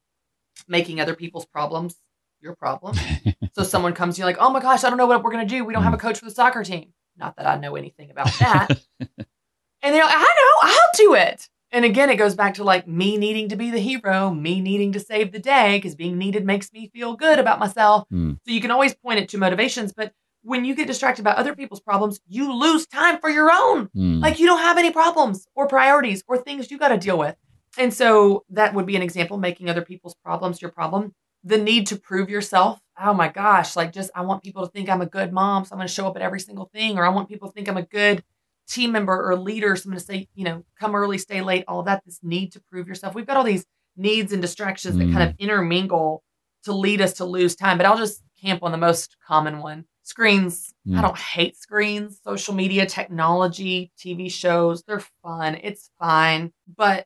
making 0.67 0.99
other 0.99 1.15
people's 1.15 1.45
problems 1.45 1.95
your 2.41 2.55
problem. 2.55 2.95
so 3.53 3.63
someone 3.63 3.93
comes 3.93 4.15
to 4.15 4.19
you 4.19 4.25
like, 4.25 4.37
oh 4.39 4.49
my 4.51 4.59
gosh, 4.59 4.83
I 4.83 4.89
don't 4.89 4.97
know 4.97 5.05
what 5.05 5.23
we're 5.23 5.31
gonna 5.31 5.45
do. 5.45 5.63
We 5.63 5.73
don't 5.73 5.83
have 5.83 5.93
a 5.93 5.97
coach 5.97 6.19
for 6.19 6.25
the 6.25 6.31
soccer 6.31 6.63
team. 6.63 6.93
Not 7.17 7.35
that 7.37 7.47
I 7.47 7.57
know 7.57 7.75
anything 7.75 8.11
about 8.11 8.31
that. 8.39 8.69
and 8.99 9.95
they're 9.95 10.03
like, 10.03 10.15
I 10.15 10.21
know, 10.21 10.69
I'll 10.69 10.97
do 10.97 11.13
it. 11.15 11.49
And 11.71 11.85
again, 11.85 12.11
it 12.11 12.17
goes 12.17 12.35
back 12.35 12.53
to 12.55 12.63
like 12.63 12.87
me 12.87 13.17
needing 13.17 13.49
to 13.49 13.55
be 13.55 13.71
the 13.71 13.79
hero, 13.79 14.31
me 14.31 14.61
needing 14.61 14.91
to 14.91 14.99
save 14.99 15.31
the 15.31 15.39
day, 15.39 15.77
because 15.77 15.95
being 15.95 16.19
needed 16.19 16.45
makes 16.45 16.71
me 16.71 16.91
feel 16.93 17.15
good 17.15 17.39
about 17.39 17.59
myself. 17.59 18.07
Hmm. 18.09 18.33
So 18.45 18.51
you 18.51 18.61
can 18.61 18.71
always 18.71 18.93
point 18.93 19.19
it 19.19 19.29
to 19.29 19.39
motivations, 19.39 19.91
but 19.91 20.13
when 20.43 20.65
you 20.65 20.75
get 20.75 20.87
distracted 20.87 21.23
by 21.23 21.31
other 21.31 21.55
people's 21.55 21.79
problems, 21.79 22.19
you 22.27 22.53
lose 22.53 22.85
time 22.85 23.19
for 23.19 23.29
your 23.29 23.49
own. 23.51 23.87
Mm. 23.95 24.21
Like 24.21 24.39
you 24.39 24.45
don't 24.45 24.59
have 24.59 24.77
any 24.77 24.91
problems 24.91 25.47
or 25.55 25.67
priorities 25.67 26.23
or 26.27 26.37
things 26.37 26.69
you 26.69 26.77
got 26.77 26.89
to 26.89 26.97
deal 26.97 27.17
with. 27.17 27.35
And 27.77 27.93
so 27.93 28.43
that 28.49 28.73
would 28.73 28.85
be 28.85 28.95
an 28.95 29.01
example 29.01 29.37
making 29.37 29.69
other 29.69 29.81
people's 29.81 30.15
problems 30.15 30.61
your 30.61 30.71
problem. 30.71 31.13
The 31.43 31.57
need 31.57 31.87
to 31.87 31.97
prove 31.97 32.29
yourself. 32.29 32.79
Oh 32.99 33.13
my 33.13 33.27
gosh, 33.27 33.75
like 33.75 33.91
just 33.91 34.11
I 34.15 34.21
want 34.21 34.43
people 34.43 34.65
to 34.65 34.71
think 34.71 34.89
I'm 34.89 35.01
a 35.01 35.07
good 35.07 35.33
mom, 35.33 35.65
so 35.65 35.73
I'm 35.73 35.79
going 35.79 35.87
to 35.87 35.93
show 35.93 36.07
up 36.07 36.15
at 36.15 36.21
every 36.21 36.39
single 36.39 36.69
thing 36.73 36.97
or 36.97 37.05
I 37.05 37.09
want 37.09 37.27
people 37.27 37.49
to 37.49 37.53
think 37.53 37.67
I'm 37.67 37.77
a 37.77 37.83
good 37.83 38.23
team 38.67 38.91
member 38.91 39.29
or 39.29 39.35
leader, 39.35 39.75
so 39.75 39.87
I'm 39.87 39.91
going 39.91 39.99
to 39.99 40.05
say, 40.05 40.27
you 40.35 40.45
know, 40.45 40.63
come 40.79 40.95
early, 40.95 41.17
stay 41.17 41.41
late, 41.41 41.65
all 41.67 41.79
of 41.79 41.85
that 41.87 42.03
this 42.05 42.19
need 42.23 42.53
to 42.53 42.61
prove 42.61 42.87
yourself. 42.87 43.13
We've 43.15 43.25
got 43.25 43.35
all 43.35 43.43
these 43.43 43.65
needs 43.97 44.31
and 44.31 44.41
distractions 44.41 44.97
that 44.97 45.11
kind 45.11 45.29
of 45.29 45.35
intermingle 45.37 46.23
to 46.63 46.73
lead 46.73 47.01
us 47.01 47.13
to 47.13 47.25
lose 47.25 47.55
time, 47.55 47.77
but 47.77 47.85
I'll 47.85 47.97
just 47.97 48.23
camp 48.41 48.63
on 48.63 48.71
the 48.71 48.77
most 48.77 49.17
common 49.25 49.59
one. 49.59 49.85
Screens. 50.03 50.73
Mm. 50.87 50.97
I 50.97 51.01
don't 51.01 51.17
hate 51.17 51.55
screens, 51.57 52.19
social 52.23 52.53
media, 52.53 52.85
technology, 52.85 53.91
TV 53.97 54.29
shows. 54.31 54.83
They're 54.83 55.03
fun. 55.21 55.57
It's 55.63 55.89
fine. 55.97 56.51
But 56.75 57.05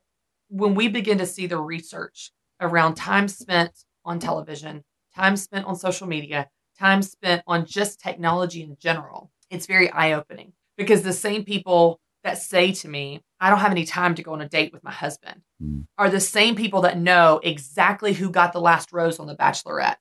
when 0.49 0.75
we 0.75 0.87
begin 0.87 1.17
to 1.19 1.25
see 1.25 1.47
the 1.47 1.57
research 1.59 2.31
around 2.61 2.95
time 2.95 3.27
spent 3.27 3.71
on 4.05 4.19
television, 4.19 4.83
time 5.15 5.35
spent 5.37 5.65
on 5.65 5.75
social 5.75 6.07
media, 6.07 6.49
time 6.79 7.01
spent 7.01 7.43
on 7.47 7.65
just 7.65 7.99
technology 7.99 8.63
in 8.63 8.77
general, 8.79 9.31
it's 9.49 9.65
very 9.65 9.89
eye 9.91 10.13
opening 10.13 10.53
because 10.77 11.01
the 11.01 11.13
same 11.13 11.43
people 11.43 11.99
that 12.23 12.37
say 12.37 12.71
to 12.73 12.87
me, 12.87 13.21
I 13.39 13.49
don't 13.49 13.59
have 13.59 13.71
any 13.71 13.85
time 13.85 14.15
to 14.15 14.23
go 14.23 14.33
on 14.33 14.41
a 14.41 14.49
date 14.49 14.73
with 14.73 14.83
my 14.83 14.91
husband, 14.91 15.41
Mm. 15.63 15.85
are 15.97 16.09
the 16.09 16.19
same 16.19 16.55
people 16.55 16.81
that 16.81 16.99
know 16.99 17.39
exactly 17.43 18.13
who 18.13 18.29
got 18.29 18.53
the 18.53 18.61
last 18.61 18.93
rose 18.93 19.19
on 19.19 19.25
The 19.25 19.35
Bachelorette. 19.35 19.95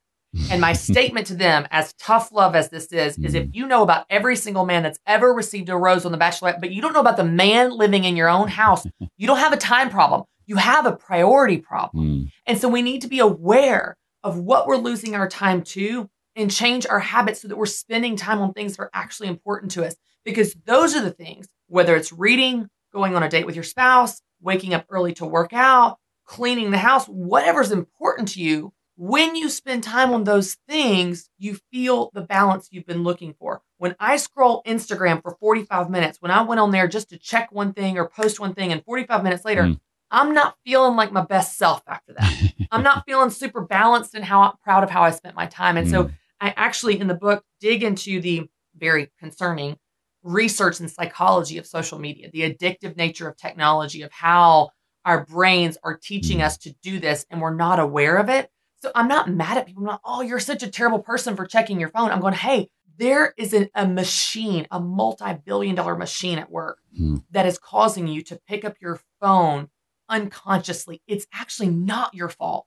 And 0.50 0.60
my 0.60 0.72
statement 0.90 1.28
to 1.28 1.34
them, 1.34 1.66
as 1.70 1.94
tough 1.94 2.30
love 2.30 2.54
as 2.54 2.68
this 2.68 2.92
is, 2.92 3.16
is 3.18 3.34
if 3.34 3.48
you 3.54 3.66
know 3.66 3.82
about 3.82 4.04
every 4.10 4.36
single 4.36 4.66
man 4.66 4.82
that's 4.82 4.98
ever 5.06 5.32
received 5.32 5.70
a 5.70 5.76
rose 5.76 6.04
on 6.04 6.12
The 6.12 6.18
Bachelorette, 6.18 6.60
but 6.60 6.72
you 6.72 6.82
don't 6.82 6.92
know 6.92 7.00
about 7.00 7.16
the 7.16 7.24
man 7.24 7.70
living 7.70 8.04
in 8.04 8.16
your 8.16 8.28
own 8.28 8.48
house, 8.48 8.86
you 9.16 9.26
don't 9.26 9.38
have 9.38 9.54
a 9.54 9.56
time 9.56 9.88
problem. 9.88 10.24
You 10.46 10.56
have 10.56 10.86
a 10.86 10.96
priority 10.96 11.58
problem. 11.58 12.06
Mm. 12.06 12.32
And 12.46 12.58
so 12.58 12.68
we 12.68 12.82
need 12.82 13.02
to 13.02 13.08
be 13.08 13.18
aware 13.18 13.96
of 14.22 14.38
what 14.38 14.66
we're 14.66 14.76
losing 14.76 15.14
our 15.14 15.28
time 15.28 15.62
to 15.62 16.08
and 16.34 16.50
change 16.50 16.86
our 16.86 17.00
habits 17.00 17.42
so 17.42 17.48
that 17.48 17.56
we're 17.56 17.66
spending 17.66 18.16
time 18.16 18.40
on 18.40 18.52
things 18.52 18.76
that 18.76 18.82
are 18.82 18.90
actually 18.92 19.28
important 19.28 19.72
to 19.72 19.84
us. 19.84 19.96
Because 20.24 20.54
those 20.64 20.94
are 20.94 21.02
the 21.02 21.10
things, 21.12 21.46
whether 21.68 21.96
it's 21.96 22.12
reading, 22.12 22.68
going 22.92 23.14
on 23.14 23.22
a 23.22 23.28
date 23.28 23.46
with 23.46 23.54
your 23.54 23.64
spouse, 23.64 24.20
waking 24.40 24.74
up 24.74 24.86
early 24.90 25.12
to 25.14 25.26
work 25.26 25.52
out, 25.52 25.98
cleaning 26.24 26.70
the 26.70 26.78
house, 26.78 27.06
whatever's 27.06 27.70
important 27.70 28.28
to 28.28 28.40
you, 28.40 28.72
when 28.96 29.36
you 29.36 29.50
spend 29.50 29.84
time 29.84 30.12
on 30.12 30.24
those 30.24 30.56
things, 30.68 31.28
you 31.38 31.58
feel 31.70 32.10
the 32.14 32.22
balance 32.22 32.68
you've 32.70 32.86
been 32.86 33.02
looking 33.02 33.34
for. 33.34 33.60
When 33.76 33.94
I 34.00 34.16
scroll 34.16 34.62
Instagram 34.66 35.20
for 35.22 35.36
45 35.38 35.90
minutes, 35.90 36.20
when 36.20 36.30
I 36.30 36.42
went 36.42 36.60
on 36.60 36.70
there 36.70 36.88
just 36.88 37.10
to 37.10 37.18
check 37.18 37.52
one 37.52 37.74
thing 37.74 37.98
or 37.98 38.08
post 38.08 38.40
one 38.40 38.54
thing, 38.54 38.72
and 38.72 38.82
45 38.84 39.22
minutes 39.22 39.44
later, 39.44 39.62
Mm. 39.64 39.80
I'm 40.10 40.34
not 40.34 40.56
feeling 40.64 40.96
like 40.96 41.12
my 41.12 41.24
best 41.24 41.56
self 41.56 41.82
after 41.86 42.14
that. 42.14 42.52
I'm 42.70 42.82
not 42.82 43.04
feeling 43.06 43.30
super 43.30 43.60
balanced 43.62 44.14
and 44.14 44.24
how 44.24 44.54
proud 44.62 44.84
of 44.84 44.90
how 44.90 45.02
I 45.02 45.10
spent 45.10 45.34
my 45.34 45.46
time. 45.46 45.76
And 45.76 45.88
so 45.90 46.10
I 46.40 46.52
actually 46.56 47.00
in 47.00 47.06
the 47.08 47.14
book 47.14 47.44
dig 47.60 47.82
into 47.82 48.20
the 48.20 48.48
very 48.76 49.10
concerning 49.18 49.76
research 50.22 50.80
and 50.80 50.90
psychology 50.90 51.58
of 51.58 51.66
social 51.66 51.98
media, 51.98 52.30
the 52.32 52.42
addictive 52.42 52.96
nature 52.96 53.28
of 53.28 53.36
technology, 53.36 54.02
of 54.02 54.12
how 54.12 54.70
our 55.04 55.24
brains 55.24 55.78
are 55.84 55.96
teaching 55.96 56.42
us 56.42 56.58
to 56.58 56.74
do 56.82 56.98
this 56.98 57.24
and 57.30 57.40
we're 57.40 57.54
not 57.54 57.78
aware 57.78 58.16
of 58.16 58.28
it. 58.28 58.50
So 58.82 58.90
I'm 58.94 59.08
not 59.08 59.30
mad 59.30 59.56
at 59.56 59.66
people. 59.66 59.82
I'm 59.82 59.86
not, 59.86 60.00
oh, 60.04 60.20
you're 60.20 60.40
such 60.40 60.62
a 60.62 60.70
terrible 60.70 60.98
person 60.98 61.36
for 61.36 61.46
checking 61.46 61.80
your 61.80 61.88
phone. 61.88 62.10
I'm 62.10 62.20
going, 62.20 62.34
hey, 62.34 62.68
there 62.98 63.34
is 63.38 63.52
an, 63.52 63.68
a 63.74 63.86
machine, 63.86 64.66
a 64.70 64.80
multi 64.80 65.32
billion 65.44 65.74
dollar 65.74 65.96
machine 65.96 66.38
at 66.38 66.50
work 66.50 66.78
Hmm. 66.96 67.16
that 67.30 67.44
is 67.46 67.58
causing 67.58 68.06
you 68.08 68.22
to 68.22 68.40
pick 68.48 68.64
up 68.64 68.76
your 68.80 69.00
phone 69.20 69.68
unconsciously. 70.08 71.02
It's 71.06 71.26
actually 71.32 71.68
not 71.68 72.14
your 72.14 72.28
fault. 72.28 72.66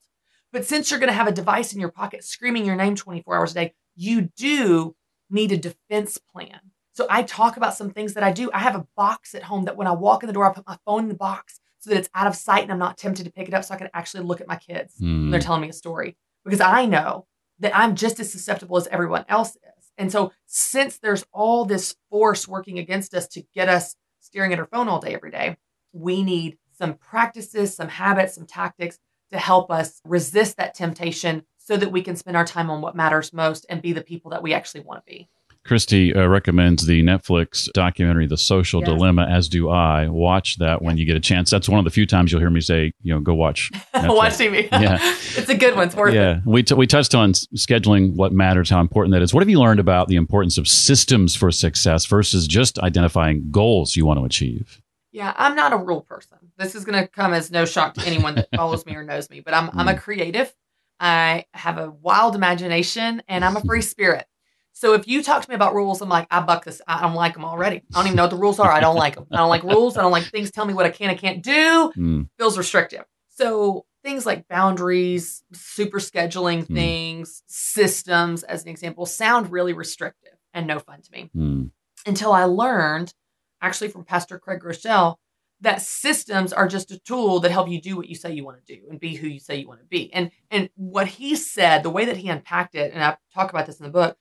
But 0.52 0.66
since 0.66 0.90
you're 0.90 1.00
going 1.00 1.10
to 1.12 1.16
have 1.16 1.28
a 1.28 1.32
device 1.32 1.74
in 1.74 1.80
your 1.80 1.92
pocket 1.92 2.24
screaming 2.24 2.66
your 2.66 2.76
name 2.76 2.96
24 2.96 3.36
hours 3.36 3.52
a 3.52 3.56
day, 3.56 3.74
you 3.96 4.30
do 4.36 4.96
need 5.30 5.52
a 5.52 5.58
defense 5.58 6.18
plan. 6.18 6.60
So 6.94 7.06
I 7.10 7.24
talk 7.24 7.56
about 7.56 7.76
some 7.76 7.92
things 7.92 8.16
that 8.16 8.24
I 8.24 8.32
do. 8.32 8.50
I 8.52 8.60
have 8.60 8.76
a 8.76 8.88
box 8.98 9.36
at 9.36 9.44
home 9.44 9.66
that 9.66 9.78
when 9.78 9.88
I 9.88 9.92
walk 9.92 10.24
in 10.24 10.28
the 10.28 10.34
door, 10.34 10.50
I 10.50 10.54
put 10.54 10.68
my 10.68 10.78
phone 10.86 11.04
in 11.04 11.10
the 11.10 11.16
box 11.16 11.60
so 11.80 11.90
that 11.92 11.98
it's 12.00 12.10
out 12.16 12.28
of 12.28 12.36
sight 12.36 12.64
and 12.64 12.72
I'm 12.72 12.80
not 12.80 12.98
tempted 12.98 13.26
to 13.26 13.32
pick 13.32 13.48
it 13.48 13.54
up 13.54 13.64
so 13.64 13.74
I 13.74 13.78
can 13.78 13.90
actually 13.94 14.24
look 14.24 14.42
at 14.42 14.48
my 14.48 14.56
kids 14.58 14.96
when 15.00 15.28
Mm. 15.28 15.32
they're 15.32 15.40
telling 15.40 15.62
me 15.62 15.70
a 15.70 15.74
story 15.74 16.18
because 16.44 16.60
I 16.62 16.86
know 16.86 17.26
that 17.60 17.78
I'm 17.78 17.96
just 17.96 18.20
as 18.20 18.32
susceptible 18.32 18.76
as 18.78 18.88
everyone 18.88 19.24
else 19.30 19.52
is. 19.56 19.92
And 19.98 20.12
so, 20.12 20.32
since 20.46 20.98
there's 20.98 21.26
all 21.32 21.64
this 21.66 21.96
force 22.10 22.48
working 22.48 22.80
against 22.80 23.14
us 23.14 23.28
to 23.30 23.44
get 23.54 23.70
us 23.70 23.96
staring 24.22 24.52
at 24.54 24.60
our 24.60 24.66
phone 24.66 24.88
all 24.90 25.00
day, 25.00 25.14
every 25.14 25.30
day, 25.32 25.58
we 25.94 26.24
need 26.24 26.58
some 26.80 26.96
practices, 26.96 27.76
some 27.76 27.90
habits, 27.90 28.34
some 28.36 28.48
tactics 28.48 28.98
to 29.32 29.38
help 29.38 29.70
us 29.70 30.02
resist 30.06 30.58
that 30.58 30.74
temptation 30.74 31.44
so 31.58 31.78
that 31.78 31.92
we 31.92 32.02
can 32.02 32.16
spend 32.16 32.36
our 32.36 32.46
time 32.46 32.72
on 32.72 32.82
what 32.82 32.96
matters 32.96 33.32
most 33.32 33.66
and 33.70 33.82
be 33.82 33.94
the 33.94 34.02
people 34.02 34.32
that 34.32 34.42
we 34.42 34.54
actually 34.54 34.82
want 34.82 35.06
to 35.06 35.12
be. 35.12 35.30
Christy 35.66 36.16
uh, 36.16 36.26
recommends 36.26 36.88
the 36.88 37.04
Netflix 37.04 37.70
documentary 37.74 38.26
"The 38.26 38.38
Social 38.38 38.80
Yes. 38.80 38.90
Dilemma," 38.90 39.28
as 39.30 39.50
do 39.50 39.70
I. 39.70 40.08
Watch 40.08 40.58
that 40.60 40.82
when 40.82 40.98
you 40.98 41.06
get 41.06 41.18
a 41.18 41.20
chance. 41.20 41.50
That's 41.50 41.68
one 41.68 41.80
of 41.80 41.84
the 41.86 41.92
few 41.92 42.06
times 42.08 42.32
you'll 42.32 42.40
hear 42.40 42.50
me 42.50 42.62
say, 42.62 42.94
you 43.04 43.14
know, 43.14 43.20
go 43.20 43.36
watch. 43.36 43.70
Netflix. 43.94 44.16
Watch 44.16 44.34
TV. 44.34 44.70
Yeah. 44.82 44.98
it's 45.02 45.50
a 45.50 45.56
good 45.58 45.76
one. 45.76 45.88
It's 45.88 45.96
worth 45.96 46.14
it. 46.14 46.16
Yeah, 46.16 46.40
we 46.46 46.64
t- 46.64 46.74
we 46.76 46.88
touched 46.88 47.14
on 47.14 47.32
s- 47.32 47.46
scheduling, 47.56 48.16
what 48.16 48.32
matters, 48.32 48.70
how 48.70 48.80
important 48.80 49.12
that 49.14 49.22
is. 49.22 49.34
What 49.34 49.42
have 49.44 49.50
you 49.50 49.60
learned 49.60 49.82
about 49.82 50.08
the 50.08 50.16
importance 50.16 50.58
of 50.58 50.66
systems 50.68 51.36
for 51.36 51.52
success 51.52 52.06
versus 52.06 52.48
just 52.48 52.80
identifying 52.80 53.52
goals 53.52 53.98
you 53.98 54.06
want 54.06 54.18
to 54.20 54.26
achieve? 54.26 54.82
Yeah, 55.12 55.34
I'm 55.38 55.56
not 55.56 55.74
a 55.74 55.78
rule 55.78 56.02
person. 56.02 56.38
This 56.58 56.76
is 56.76 56.86
going 56.86 57.02
to 57.02 57.08
come 57.08 57.34
as 57.34 57.50
no 57.52 57.66
shock 57.66 57.96
to 57.96 58.06
anyone 58.06 58.36
that 58.36 58.50
follows 58.56 58.86
me 58.86 58.96
or 58.96 59.04
knows 59.04 59.30
me, 59.30 59.40
but 59.40 59.54
I'm 59.54 59.72
I'm 59.76 59.88
a 59.88 59.98
creative. 59.98 60.54
I 61.00 61.46
have 61.54 61.78
a 61.78 61.90
wild 61.90 62.36
imagination 62.36 63.24
and 63.28 63.44
I'm 63.46 63.56
a 63.58 63.64
free 63.64 63.82
spirit. 63.82 64.26
So 64.74 64.94
if 64.94 65.08
you 65.08 65.24
talk 65.24 65.42
to 65.44 65.50
me 65.50 65.56
about 65.56 65.74
rules, 65.74 66.02
I'm 66.02 66.10
like, 66.10 66.28
I 66.30 66.42
buck 66.42 66.64
this. 66.66 66.82
I 66.88 67.02
don't 67.02 67.16
like 67.16 67.34
them 67.34 67.44
already. 67.46 67.84
I 67.94 68.00
don't 68.00 68.08
even 68.08 68.16
know 68.18 68.24
what 68.24 68.30
the 68.32 68.38
rules 68.38 68.60
are. 68.60 68.72
I 68.72 68.80
don't 68.82 68.96
like 68.96 69.16
them. 69.16 69.26
I 69.32 69.38
don't 69.38 69.50
like 69.50 69.64
rules. 69.64 69.98
I 69.98 70.02
don't 70.02 70.12
like 70.12 70.30
things 70.32 70.52
tell 70.52 70.66
me 70.66 70.74
what 70.74 70.86
I 70.86 70.90
can 70.90 71.10
and 71.10 71.20
can't 71.20 71.42
do. 71.44 71.92
Mm, 71.98 72.30
Feels 72.38 72.58
restrictive. 72.58 73.04
So 73.30 73.86
things 74.04 74.26
like 74.26 74.48
boundaries, 74.48 75.44
super 75.54 76.00
scheduling 76.00 76.68
Hmm. 76.68 76.74
things, 76.74 77.44
systems, 77.48 78.44
as 78.44 78.64
an 78.64 78.70
example, 78.70 79.06
sound 79.06 79.52
really 79.52 79.74
restrictive 79.74 80.34
and 80.54 80.68
no 80.68 80.80
fun 80.80 81.02
to 81.02 81.12
me 81.12 81.30
mm, 81.36 81.72
until 82.06 82.32
I 82.32 82.44
learned, 82.46 83.14
actually 83.62 83.90
from 83.90 84.04
Pastor 84.04 84.40
Craig 84.40 84.62
Groeschel, 84.62 85.16
that 85.62 85.82
systems 85.82 86.54
are 86.54 86.68
just 86.68 86.92
a 86.92 87.00
tool 87.00 87.42
that 87.42 87.52
help 87.52 87.68
you 87.68 87.82
do 87.82 87.98
what 87.98 88.08
you 88.08 88.16
say 88.16 88.32
you 88.32 88.46
want 88.46 88.66
to 88.66 88.76
do 88.76 88.82
and 88.90 89.00
be 89.00 89.16
who 89.16 89.28
you 89.28 89.40
say 89.40 89.58
you 89.58 89.68
want 89.68 89.82
to 89.82 89.86
be. 89.86 90.12
And 90.14 90.32
and 90.50 90.70
what 90.76 91.08
he 91.08 91.36
said, 91.36 91.84
the 91.84 91.90
way 91.90 92.06
that 92.06 92.18
he 92.18 92.30
unpacked 92.30 92.76
it, 92.76 92.94
and 92.94 93.04
I 93.04 93.18
talk 93.34 93.50
about 93.50 93.66
this 93.66 93.80
in 93.80 93.86
the 93.86 93.92
book, 93.92 94.18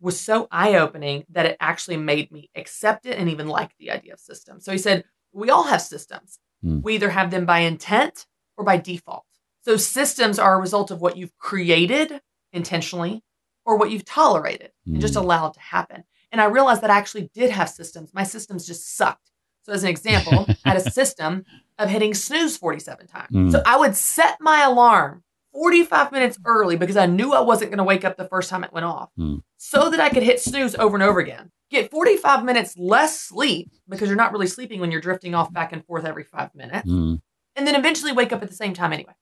was 0.00 0.18
so 0.20 0.48
eye-opening 0.50 1.24
that 1.30 1.46
it 1.46 1.56
actually 1.60 1.96
made 1.98 2.32
me 2.32 2.50
accept 2.56 3.06
it 3.06 3.18
and 3.18 3.28
even 3.28 3.46
like 3.46 3.70
the 3.78 3.90
idea 3.90 4.14
of 4.14 4.18
systems. 4.18 4.64
So 4.64 4.72
he 4.72 4.78
said, 4.78 5.04
we 5.32 5.50
all 5.50 5.64
have 5.64 5.82
systems. 5.82 6.38
Hmm. 6.62 6.80
We 6.80 6.94
either 6.94 7.10
have 7.10 7.30
them 7.30 7.46
by 7.46 7.60
intent 7.60 8.26
or 8.56 8.64
by 8.64 8.78
default. 8.78 9.24
So 9.62 9.76
systems 9.76 10.38
are 10.38 10.54
a 10.56 10.60
result 10.60 10.90
of 10.90 11.00
what 11.00 11.16
you've 11.16 11.36
created 11.38 12.20
intentionally 12.52 13.22
or 13.64 13.76
what 13.76 13.90
you've 13.90 14.06
tolerated 14.06 14.72
and 14.86 15.00
just 15.00 15.14
Hmm. 15.14 15.20
allowed 15.20 15.54
to 15.54 15.60
happen. 15.60 16.04
And 16.32 16.40
I 16.40 16.44
realized 16.46 16.82
that 16.82 16.90
I 16.90 16.96
actually 16.98 17.30
did 17.34 17.50
have 17.50 17.68
systems. 17.68 18.12
My 18.14 18.22
systems 18.22 18.66
just 18.66 18.96
sucked. 18.96 19.30
So, 19.64 19.72
as 19.72 19.82
an 19.84 19.90
example, 19.90 20.46
I 20.64 20.68
had 20.70 20.76
a 20.76 20.90
system 20.92 21.44
of 21.78 21.88
hitting 21.90 22.14
snooze 22.14 22.56
47 22.56 23.06
times. 23.06 23.30
Mm. 23.30 23.52
So, 23.52 23.62
I 23.66 23.76
would 23.76 23.94
set 23.96 24.36
my 24.40 24.62
alarm 24.62 25.22
45 25.52 26.12
minutes 26.12 26.38
early 26.44 26.76
because 26.76 26.96
I 26.96 27.06
knew 27.06 27.32
I 27.34 27.40
wasn't 27.40 27.70
going 27.70 27.78
to 27.78 27.84
wake 27.84 28.04
up 28.04 28.16
the 28.16 28.28
first 28.28 28.48
time 28.50 28.62
it 28.64 28.72
went 28.72 28.86
off 28.86 29.10
Mm. 29.18 29.42
so 29.56 29.90
that 29.90 30.00
I 30.00 30.08
could 30.08 30.22
hit 30.22 30.40
snooze 30.40 30.74
over 30.76 30.94
and 30.96 31.02
over 31.02 31.18
again. 31.20 31.50
Get 31.70 31.90
45 31.90 32.44
minutes 32.44 32.74
less 32.76 33.20
sleep 33.20 33.70
because 33.88 34.08
you're 34.08 34.16
not 34.16 34.32
really 34.32 34.46
sleeping 34.46 34.80
when 34.80 34.90
you're 34.90 35.00
drifting 35.00 35.34
off 35.34 35.52
back 35.52 35.72
and 35.72 35.84
forth 35.84 36.04
every 36.04 36.24
five 36.24 36.54
minutes. 36.54 36.88
Mm. 36.88 37.20
And 37.56 37.66
then 37.66 37.74
eventually 37.74 38.12
wake 38.12 38.32
up 38.32 38.42
at 38.42 38.48
the 38.48 38.54
same 38.56 38.74
time 38.74 38.92
anyway. 38.92 39.12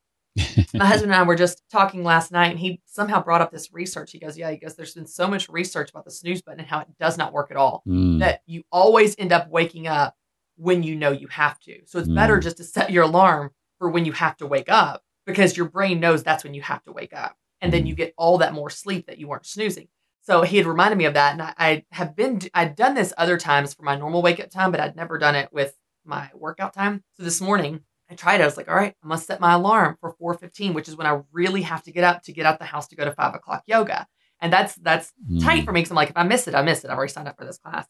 My 0.75 0.87
husband 0.87 1.13
and 1.13 1.21
I 1.21 1.25
were 1.25 1.37
just 1.37 1.63
talking 1.71 2.05
last 2.05 2.31
night, 2.33 2.51
and 2.51 2.59
he 2.59 2.81
somehow 2.87 3.23
brought 3.23 3.41
up 3.41 3.51
this 3.51 3.73
research. 3.73 4.13
He 4.13 4.19
goes, 4.19 4.37
"Yeah," 4.39 4.51
he 4.51 4.57
goes, 4.57 4.75
"There's 4.77 4.95
been 4.95 5.07
so 5.07 5.27
much 5.29 5.49
research 5.49 5.91
about 5.91 6.05
the 6.05 6.11
snooze 6.11 6.43
button 6.43 6.61
and 6.61 6.69
how 6.69 6.81
it 6.81 6.89
does 6.99 7.17
not 7.19 7.33
work 7.33 7.51
at 7.51 7.57
all. 7.57 7.83
Mm. 7.87 8.21
That 8.21 8.43
you 8.47 8.63
always 8.73 9.15
end 9.19 9.33
up 9.33 9.49
waking 9.51 9.87
up 9.87 10.17
when 10.57 10.83
you 10.83 10.97
know 10.97 11.13
you 11.13 11.29
have 11.29 11.59
to. 11.61 11.81
So 11.87 11.99
it's 11.99 12.09
better 12.09 12.39
Mm. 12.39 12.43
just 12.43 12.57
to 12.59 12.65
set 12.65 12.91
your 12.91 13.05
alarm 13.05 13.51
for 13.79 13.89
when 13.89 14.05
you 14.05 14.13
have 14.13 14.37
to 14.39 14.47
wake 14.47 14.69
up 14.69 15.05
because 15.25 15.57
your 15.57 15.69
brain 15.69 16.01
knows 16.01 16.23
that's 16.23 16.43
when 16.43 16.55
you 16.55 16.63
have 16.63 16.83
to 16.85 16.93
wake 16.93 17.15
up, 17.15 17.37
and 17.61 17.73
then 17.73 17.87
you 17.87 17.95
get 17.95 18.15
all 18.19 18.39
that 18.39 18.53
more 18.55 18.71
sleep 18.71 19.07
that 19.07 19.19
you 19.19 19.29
weren't 19.29 19.47
snoozing." 19.47 19.89
So 20.23 20.43
he 20.43 20.59
had 20.59 20.67
reminded 20.67 20.99
me 20.99 21.07
of 21.07 21.15
that, 21.15 21.33
and 21.33 21.41
I, 21.43 21.55
I 21.59 21.85
have 21.93 22.15
been 22.15 22.41
I'd 22.53 22.77
done 22.77 22.95
this 22.95 23.15
other 23.17 23.39
times 23.39 23.73
for 23.73 23.83
my 23.83 23.97
normal 23.97 24.21
wake 24.21 24.41
up 24.41 24.51
time, 24.51 24.71
but 24.71 24.81
I'd 24.81 24.97
never 24.97 25.17
done 25.17 25.35
it 25.35 25.51
with 25.53 25.75
my 26.05 26.31
workout 26.35 26.73
time. 26.75 27.03
So 27.17 27.23
this 27.23 27.41
morning 27.41 27.81
I 28.11 28.15
tried 28.15 28.41
it. 28.41 28.43
I 28.45 28.47
was 28.47 28.57
like, 28.57 28.69
all 28.69 28.75
right, 28.75 28.95
I 29.03 29.07
must 29.07 29.27
set 29.27 29.41
my 29.41 29.55
alarm 29.55 29.97
for 30.01 30.15
4:15, 30.21 30.73
which 30.75 30.89
is 30.89 30.97
when 30.97 31.07
I 31.07 31.21
really 31.33 31.63
have 31.63 31.83
to 31.85 31.93
get 31.93 32.05
up 32.05 32.23
to 32.23 32.33
get 32.33 32.47
out 32.47 32.59
the 32.59 32.65
house 32.65 32.89
to 32.89 32.97
go 32.97 33.05
to 33.05 33.13
five 33.13 33.35
o'clock 33.35 33.65
yoga. 33.67 34.07
And 34.41 34.53
that's 34.53 34.75
that's 34.77 35.13
Mm. 35.31 35.45
tight 35.45 35.65
for 35.65 35.73
me 35.73 35.81
because 35.81 35.91
I'm 35.91 35.97
like, 35.97 36.11
if 36.11 36.17
I 36.17 36.23
miss 36.23 36.49
it, 36.49 36.55
I 36.55 36.63
miss 36.63 36.85
it. 36.85 36.91
I've 36.91 36.97
already 36.97 37.13
signed 37.13 37.29
up 37.29 37.37
for 37.39 37.45
this 37.45 37.59
class. 37.59 37.87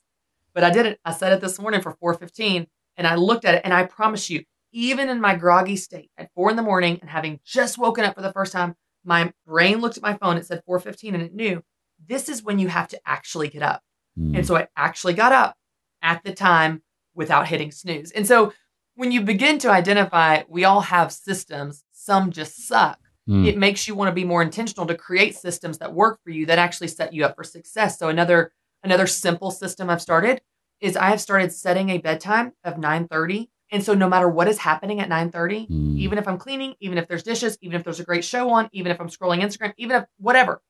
But 0.54 0.64
I 0.64 0.70
did 0.70 0.86
it. 0.86 0.98
I 1.04 1.12
set 1.12 1.32
it 1.32 1.40
this 1.40 1.58
morning 1.60 1.80
for 1.82 1.92
4:15, 1.92 2.66
and 2.96 3.06
I 3.06 3.14
looked 3.14 3.44
at 3.44 3.54
it, 3.54 3.62
and 3.64 3.72
I 3.72 3.84
promise 3.84 4.28
you, 4.28 4.44
even 4.72 5.08
in 5.08 5.20
my 5.20 5.36
groggy 5.36 5.76
state 5.76 6.10
at 6.18 6.30
four 6.34 6.50
in 6.50 6.56
the 6.56 6.62
morning 6.62 6.98
and 7.00 7.10
having 7.10 7.40
just 7.44 7.78
woken 7.78 8.04
up 8.04 8.14
for 8.14 8.22
the 8.22 8.32
first 8.32 8.52
time, 8.52 8.74
my 9.04 9.32
brain 9.46 9.80
looked 9.80 9.96
at 9.96 10.02
my 10.02 10.14
phone. 10.14 10.36
It 10.36 10.46
said 10.46 10.62
4:15, 10.66 11.14
and 11.14 11.22
it 11.22 11.34
knew 11.34 11.62
this 12.04 12.28
is 12.28 12.42
when 12.42 12.58
you 12.58 12.68
have 12.68 12.88
to 12.88 13.00
actually 13.06 13.48
get 13.48 13.62
up. 13.62 13.82
Mm. 14.18 14.38
And 14.38 14.46
so 14.46 14.56
I 14.56 14.68
actually 14.76 15.14
got 15.14 15.32
up 15.32 15.56
at 16.02 16.22
the 16.24 16.32
time 16.32 16.82
without 17.14 17.46
hitting 17.48 17.70
snooze. 17.72 18.10
And 18.12 18.26
so 18.26 18.52
when 18.98 19.12
you 19.12 19.20
begin 19.20 19.60
to 19.60 19.70
identify, 19.70 20.42
we 20.48 20.64
all 20.64 20.80
have 20.80 21.12
systems, 21.12 21.84
some 21.92 22.32
just 22.32 22.66
suck. 22.66 22.98
Mm. 23.28 23.46
It 23.46 23.56
makes 23.56 23.86
you 23.86 23.94
want 23.94 24.08
to 24.08 24.12
be 24.12 24.24
more 24.24 24.42
intentional 24.42 24.86
to 24.86 24.96
create 24.96 25.36
systems 25.36 25.78
that 25.78 25.94
work 25.94 26.18
for 26.24 26.30
you 26.30 26.46
that 26.46 26.58
actually 26.58 26.88
set 26.88 27.12
you 27.12 27.24
up 27.24 27.36
for 27.36 27.44
success. 27.44 27.96
So 27.96 28.08
another 28.08 28.52
another 28.82 29.06
simple 29.06 29.52
system 29.52 29.88
I've 29.88 30.02
started 30.02 30.40
is 30.80 30.96
I 30.96 31.10
have 31.10 31.20
started 31.20 31.52
setting 31.52 31.90
a 31.90 31.98
bedtime 31.98 32.54
of 32.64 32.74
9:30. 32.74 33.50
And 33.70 33.84
so 33.84 33.94
no 33.94 34.08
matter 34.08 34.28
what 34.28 34.48
is 34.48 34.58
happening 34.58 34.98
at 34.98 35.08
9:30, 35.08 35.68
Mm. 35.68 35.96
even 35.98 36.18
if 36.18 36.26
I'm 36.26 36.38
cleaning, 36.38 36.74
even 36.80 36.98
if 36.98 37.06
there's 37.06 37.22
dishes, 37.22 37.56
even 37.60 37.78
if 37.78 37.84
there's 37.84 38.00
a 38.00 38.04
great 38.04 38.24
show 38.24 38.50
on, 38.50 38.68
even 38.72 38.90
if 38.90 39.00
I'm 39.00 39.08
scrolling 39.10 39.42
Instagram, 39.42 39.74
even 39.76 39.94
if 39.98 40.06
whatever, 40.18 40.60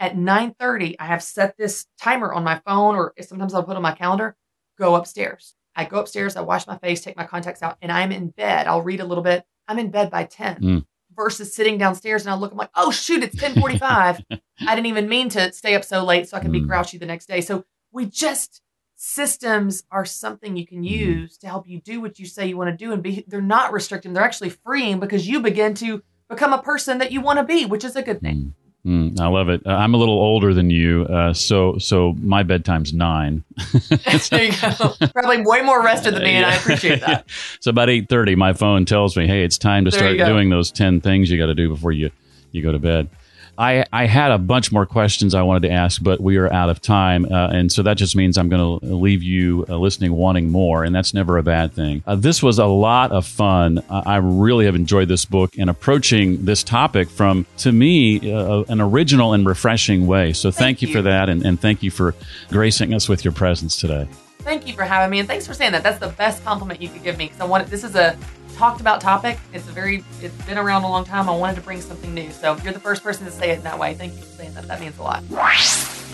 at 0.00 0.16
9:30 0.16 0.98
I 0.98 1.06
have 1.06 1.22
set 1.22 1.56
this 1.56 1.86
timer 2.00 2.32
on 2.32 2.42
my 2.42 2.60
phone 2.66 2.96
or 2.96 3.12
sometimes 3.20 3.54
I'll 3.54 3.62
put 3.62 3.76
on 3.76 3.82
my 3.82 3.92
calendar, 3.92 4.36
go 4.76 4.96
upstairs. 4.96 5.54
I 5.76 5.84
go 5.84 6.00
upstairs, 6.00 6.36
I 6.36 6.40
wash 6.40 6.66
my 6.66 6.78
face, 6.78 7.02
take 7.02 7.16
my 7.16 7.26
contacts 7.26 7.62
out, 7.62 7.76
and 7.82 7.92
I'm 7.92 8.10
in 8.10 8.28
bed. 8.30 8.66
I'll 8.66 8.82
read 8.82 9.00
a 9.00 9.04
little 9.04 9.22
bit. 9.22 9.44
I'm 9.68 9.78
in 9.78 9.90
bed 9.90 10.10
by 10.10 10.24
10 10.24 10.62
Mm. 10.62 10.84
versus 11.14 11.54
sitting 11.54 11.76
downstairs 11.78 12.22
and 12.24 12.30
I 12.30 12.36
look, 12.36 12.52
I'm 12.52 12.58
like, 12.58 12.70
oh 12.74 12.90
shoot, 12.90 13.22
it's 13.22 13.40
1045. 13.40 14.22
I 14.66 14.74
didn't 14.74 14.86
even 14.86 15.08
mean 15.08 15.28
to 15.30 15.52
stay 15.52 15.74
up 15.74 15.84
so 15.84 16.02
late 16.04 16.28
so 16.28 16.36
I 16.36 16.40
can 16.40 16.50
be 16.52 16.60
Mm. 16.60 16.66
grouchy 16.66 16.98
the 16.98 17.06
next 17.06 17.26
day. 17.26 17.40
So 17.42 17.64
we 17.92 18.06
just 18.06 18.62
systems 18.96 19.84
are 19.90 20.04
something 20.06 20.56
you 20.56 20.66
can 20.66 20.82
use 20.82 21.36
to 21.38 21.46
help 21.46 21.68
you 21.68 21.80
do 21.80 22.00
what 22.00 22.18
you 22.18 22.24
say 22.26 22.46
you 22.46 22.56
want 22.56 22.70
to 22.70 22.84
do 22.84 22.92
and 22.92 23.02
be 23.02 23.24
they're 23.28 23.42
not 23.42 23.72
restricting, 23.72 24.12
they're 24.14 24.24
actually 24.24 24.48
freeing 24.50 24.98
because 24.98 25.28
you 25.28 25.40
begin 25.40 25.74
to 25.74 26.02
become 26.30 26.52
a 26.54 26.62
person 26.62 26.98
that 26.98 27.12
you 27.12 27.20
want 27.20 27.38
to 27.38 27.44
be, 27.44 27.66
which 27.66 27.84
is 27.84 27.94
a 27.94 28.02
good 28.02 28.20
thing. 28.20 28.54
Mm. 28.86 29.18
I 29.18 29.26
love 29.26 29.48
it. 29.48 29.66
Uh, 29.66 29.70
I'm 29.70 29.94
a 29.94 29.96
little 29.96 30.14
older 30.18 30.54
than 30.54 30.70
you, 30.70 31.06
uh, 31.06 31.34
so 31.34 31.76
so 31.78 32.14
my 32.20 32.44
bedtime's 32.44 32.92
nine. 32.92 33.42
there 34.30 34.44
you 34.44 34.52
go. 34.52 34.94
Probably 35.12 35.42
way 35.42 35.62
more 35.62 35.82
rested 35.82 36.14
than 36.14 36.22
me, 36.22 36.30
and 36.30 36.46
I 36.46 36.54
appreciate 36.54 37.00
that. 37.00 37.28
so 37.60 37.70
about 37.70 37.90
eight 37.90 38.08
thirty, 38.08 38.36
my 38.36 38.52
phone 38.52 38.84
tells 38.84 39.16
me, 39.16 39.26
"Hey, 39.26 39.42
it's 39.42 39.58
time 39.58 39.86
to 39.86 39.90
There 39.90 39.98
start 39.98 40.28
doing 40.28 40.50
those 40.50 40.70
ten 40.70 41.00
things 41.00 41.32
you 41.32 41.36
got 41.36 41.46
to 41.46 41.54
do 41.54 41.68
before 41.68 41.90
you 41.90 42.10
you 42.52 42.62
go 42.62 42.70
to 42.70 42.78
bed." 42.78 43.08
I 43.58 43.84
I 43.92 44.06
had 44.06 44.30
a 44.32 44.38
bunch 44.38 44.72
more 44.72 44.86
questions 44.86 45.34
I 45.34 45.42
wanted 45.42 45.62
to 45.68 45.70
ask, 45.70 46.02
but 46.02 46.20
we 46.20 46.36
are 46.36 46.52
out 46.52 46.68
of 46.68 46.80
time, 46.80 47.24
uh, 47.24 47.48
and 47.48 47.70
so 47.70 47.82
that 47.82 47.96
just 47.96 48.16
means 48.16 48.36
I'm 48.38 48.48
going 48.48 48.80
to 48.80 48.94
leave 48.94 49.22
you 49.22 49.64
uh, 49.68 49.76
listening 49.76 50.12
wanting 50.12 50.50
more, 50.50 50.84
and 50.84 50.94
that's 50.94 51.14
never 51.14 51.38
a 51.38 51.42
bad 51.42 51.72
thing. 51.72 52.02
Uh, 52.06 52.16
this 52.16 52.42
was 52.42 52.58
a 52.58 52.66
lot 52.66 53.12
of 53.12 53.26
fun. 53.26 53.82
I 53.90 54.16
I 54.16 54.16
really 54.16 54.66
have 54.66 54.74
enjoyed 54.74 55.08
this 55.08 55.24
book 55.24 55.56
and 55.58 55.68
approaching 55.70 56.44
this 56.44 56.62
topic 56.62 57.08
from, 57.08 57.46
to 57.58 57.72
me, 57.72 58.32
uh, 58.32 58.64
an 58.68 58.80
original 58.80 59.32
and 59.32 59.46
refreshing 59.46 60.06
way. 60.06 60.32
So 60.32 60.50
thank, 60.50 60.78
Thank 60.78 60.82
you, 60.82 60.88
you. 60.88 60.94
for 60.94 61.02
that, 61.02 61.28
and, 61.28 61.44
and 61.44 61.60
thank 61.60 61.82
you 61.82 61.90
for 61.90 62.14
gracing 62.50 62.94
us 62.94 63.08
with 63.08 63.24
your 63.24 63.32
presence 63.32 63.76
today. 63.76 64.08
Thank 64.40 64.66
you 64.68 64.74
for 64.74 64.84
having 64.84 65.10
me, 65.10 65.18
and 65.18 65.28
thanks 65.28 65.46
for 65.46 65.54
saying 65.54 65.72
that. 65.72 65.82
That's 65.82 65.98
the 65.98 66.08
best 66.08 66.44
compliment 66.44 66.80
you 66.80 66.88
could 66.88 67.02
give 67.02 67.18
me 67.18 67.26
because 67.26 67.40
I 67.40 67.44
wanted. 67.46 67.66
This 67.68 67.82
is 67.82 67.96
a 67.96 68.16
talked 68.56 68.80
about 68.80 69.00
topic. 69.00 69.38
It's 69.52 69.68
a 69.68 69.72
very. 69.72 70.02
It's 70.20 70.34
been 70.46 70.58
around 70.58 70.82
a 70.84 70.88
long 70.88 71.04
time. 71.04 71.28
I 71.28 71.36
wanted 71.36 71.56
to 71.56 71.62
bring 71.62 71.80
something 71.80 72.12
new. 72.14 72.30
So 72.30 72.56
you're 72.64 72.72
the 72.72 72.80
first 72.80 73.02
person 73.02 73.24
to 73.26 73.30
say 73.30 73.50
it 73.50 73.58
in 73.58 73.64
that 73.64 73.78
way. 73.78 73.94
Thank 73.94 74.14
you 74.14 74.22
for 74.22 74.36
saying 74.36 74.54
that. 74.54 74.66
That 74.66 74.80
means 74.80 74.98
a 74.98 75.02
lot. 75.02 75.22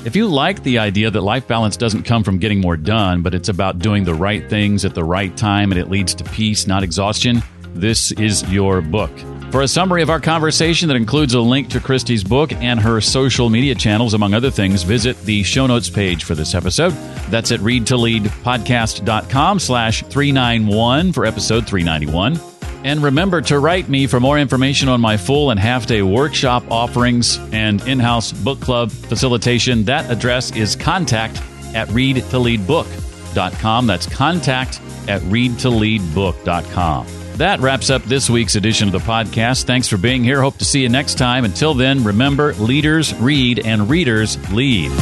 If 0.05 0.17
you 0.17 0.27
like 0.27 0.63
the 0.65 0.79
idea 0.79 1.11
that 1.11 1.21
life 1.21 1.47
balance 1.47 1.77
doesn't 1.77 2.03
come 2.03 2.25
from 2.25 2.39
getting 2.39 2.61
more 2.61 2.77
done, 2.77 3.23
but 3.23 3.35
it's 3.35 3.49
about 3.49 3.79
doing 3.79 4.03
the 4.03 4.15
right 4.15 4.49
things 4.51 4.85
at 4.85 4.95
the 4.95 5.05
right 5.05 5.37
time 5.37 5.71
and 5.71 5.81
it 5.81 5.89
leads 5.89 6.15
to 6.17 6.25
peace, 6.25 6.67
not 6.67 6.83
exhaustion, 6.83 7.41
this 7.75 8.11
is 8.13 8.43
your 8.53 8.81
book. 8.81 9.13
For 9.53 9.61
a 9.61 9.69
summary 9.69 10.01
of 10.01 10.09
our 10.09 10.19
conversation 10.19 10.89
that 10.89 10.97
includes 10.97 11.35
a 11.35 11.41
link 11.41 11.69
to 11.69 11.79
Christy's 11.79 12.25
book 12.25 12.55
and 12.55 12.81
her 12.81 13.03
social 13.03 13.51
media 13.51 13.75
channels, 13.75 14.15
among 14.15 14.33
other 14.33 14.51
things, 14.51 14.83
visit 14.83 15.21
the 15.25 15.43
show 15.43 15.67
notes 15.67 15.91
page 15.91 16.25
for 16.25 16.35
this 16.35 16.55
episode. 16.55 16.95
That's 17.29 17.53
at 17.53 17.61
readtoleadpodcast.com 17.61 19.59
slash 19.59 20.05
391 20.05 21.13
for 21.13 21.27
episode 21.27 21.67
391. 21.67 22.41
And 22.85 23.03
remember 23.03 23.43
to 23.43 23.59
write 23.59 23.91
me 23.91 24.07
for 24.07 24.21
more 24.21 24.39
information 24.39 24.89
on 24.89 25.03
my 25.03 25.19
full 25.19 25.51
and 25.51 25.61
half 25.61 25.85
day 25.85 26.01
workshop 26.01 26.65
offerings 26.71 27.39
and 27.53 27.87
in 27.87 27.99
house 27.99 28.33
book 28.33 28.59
club 28.59 28.91
facilitation. 28.91 29.85
That 29.85 30.11
address 30.11 30.57
is 30.57 30.75
contact 30.75 31.43
at 31.75 31.89
readtoleadbook.com. 31.89 33.87
That's 33.87 34.07
contact 34.07 34.81
at 35.09 35.21
readtoleadbook.com. 35.21 37.22
That 37.37 37.61
wraps 37.61 37.91
up 37.91 38.03
this 38.05 38.29
week's 38.31 38.55
edition 38.57 38.89
of 38.89 38.93
the 38.93 38.99
podcast. 38.99 39.65
Thanks 39.65 39.89
for 39.89 39.97
being 39.97 40.23
here. 40.23 40.41
Hope 40.43 40.59
to 40.59 40.65
see 40.65 40.83
you 40.83 40.89
next 40.89 41.17
time. 41.19 41.45
Until 41.45 41.75
then, 41.75 42.05
remember 42.05 42.55
leaders 42.55 43.15
read 43.15 43.59
and 43.61 43.89
readers 43.89 44.37
lead. 44.53 44.93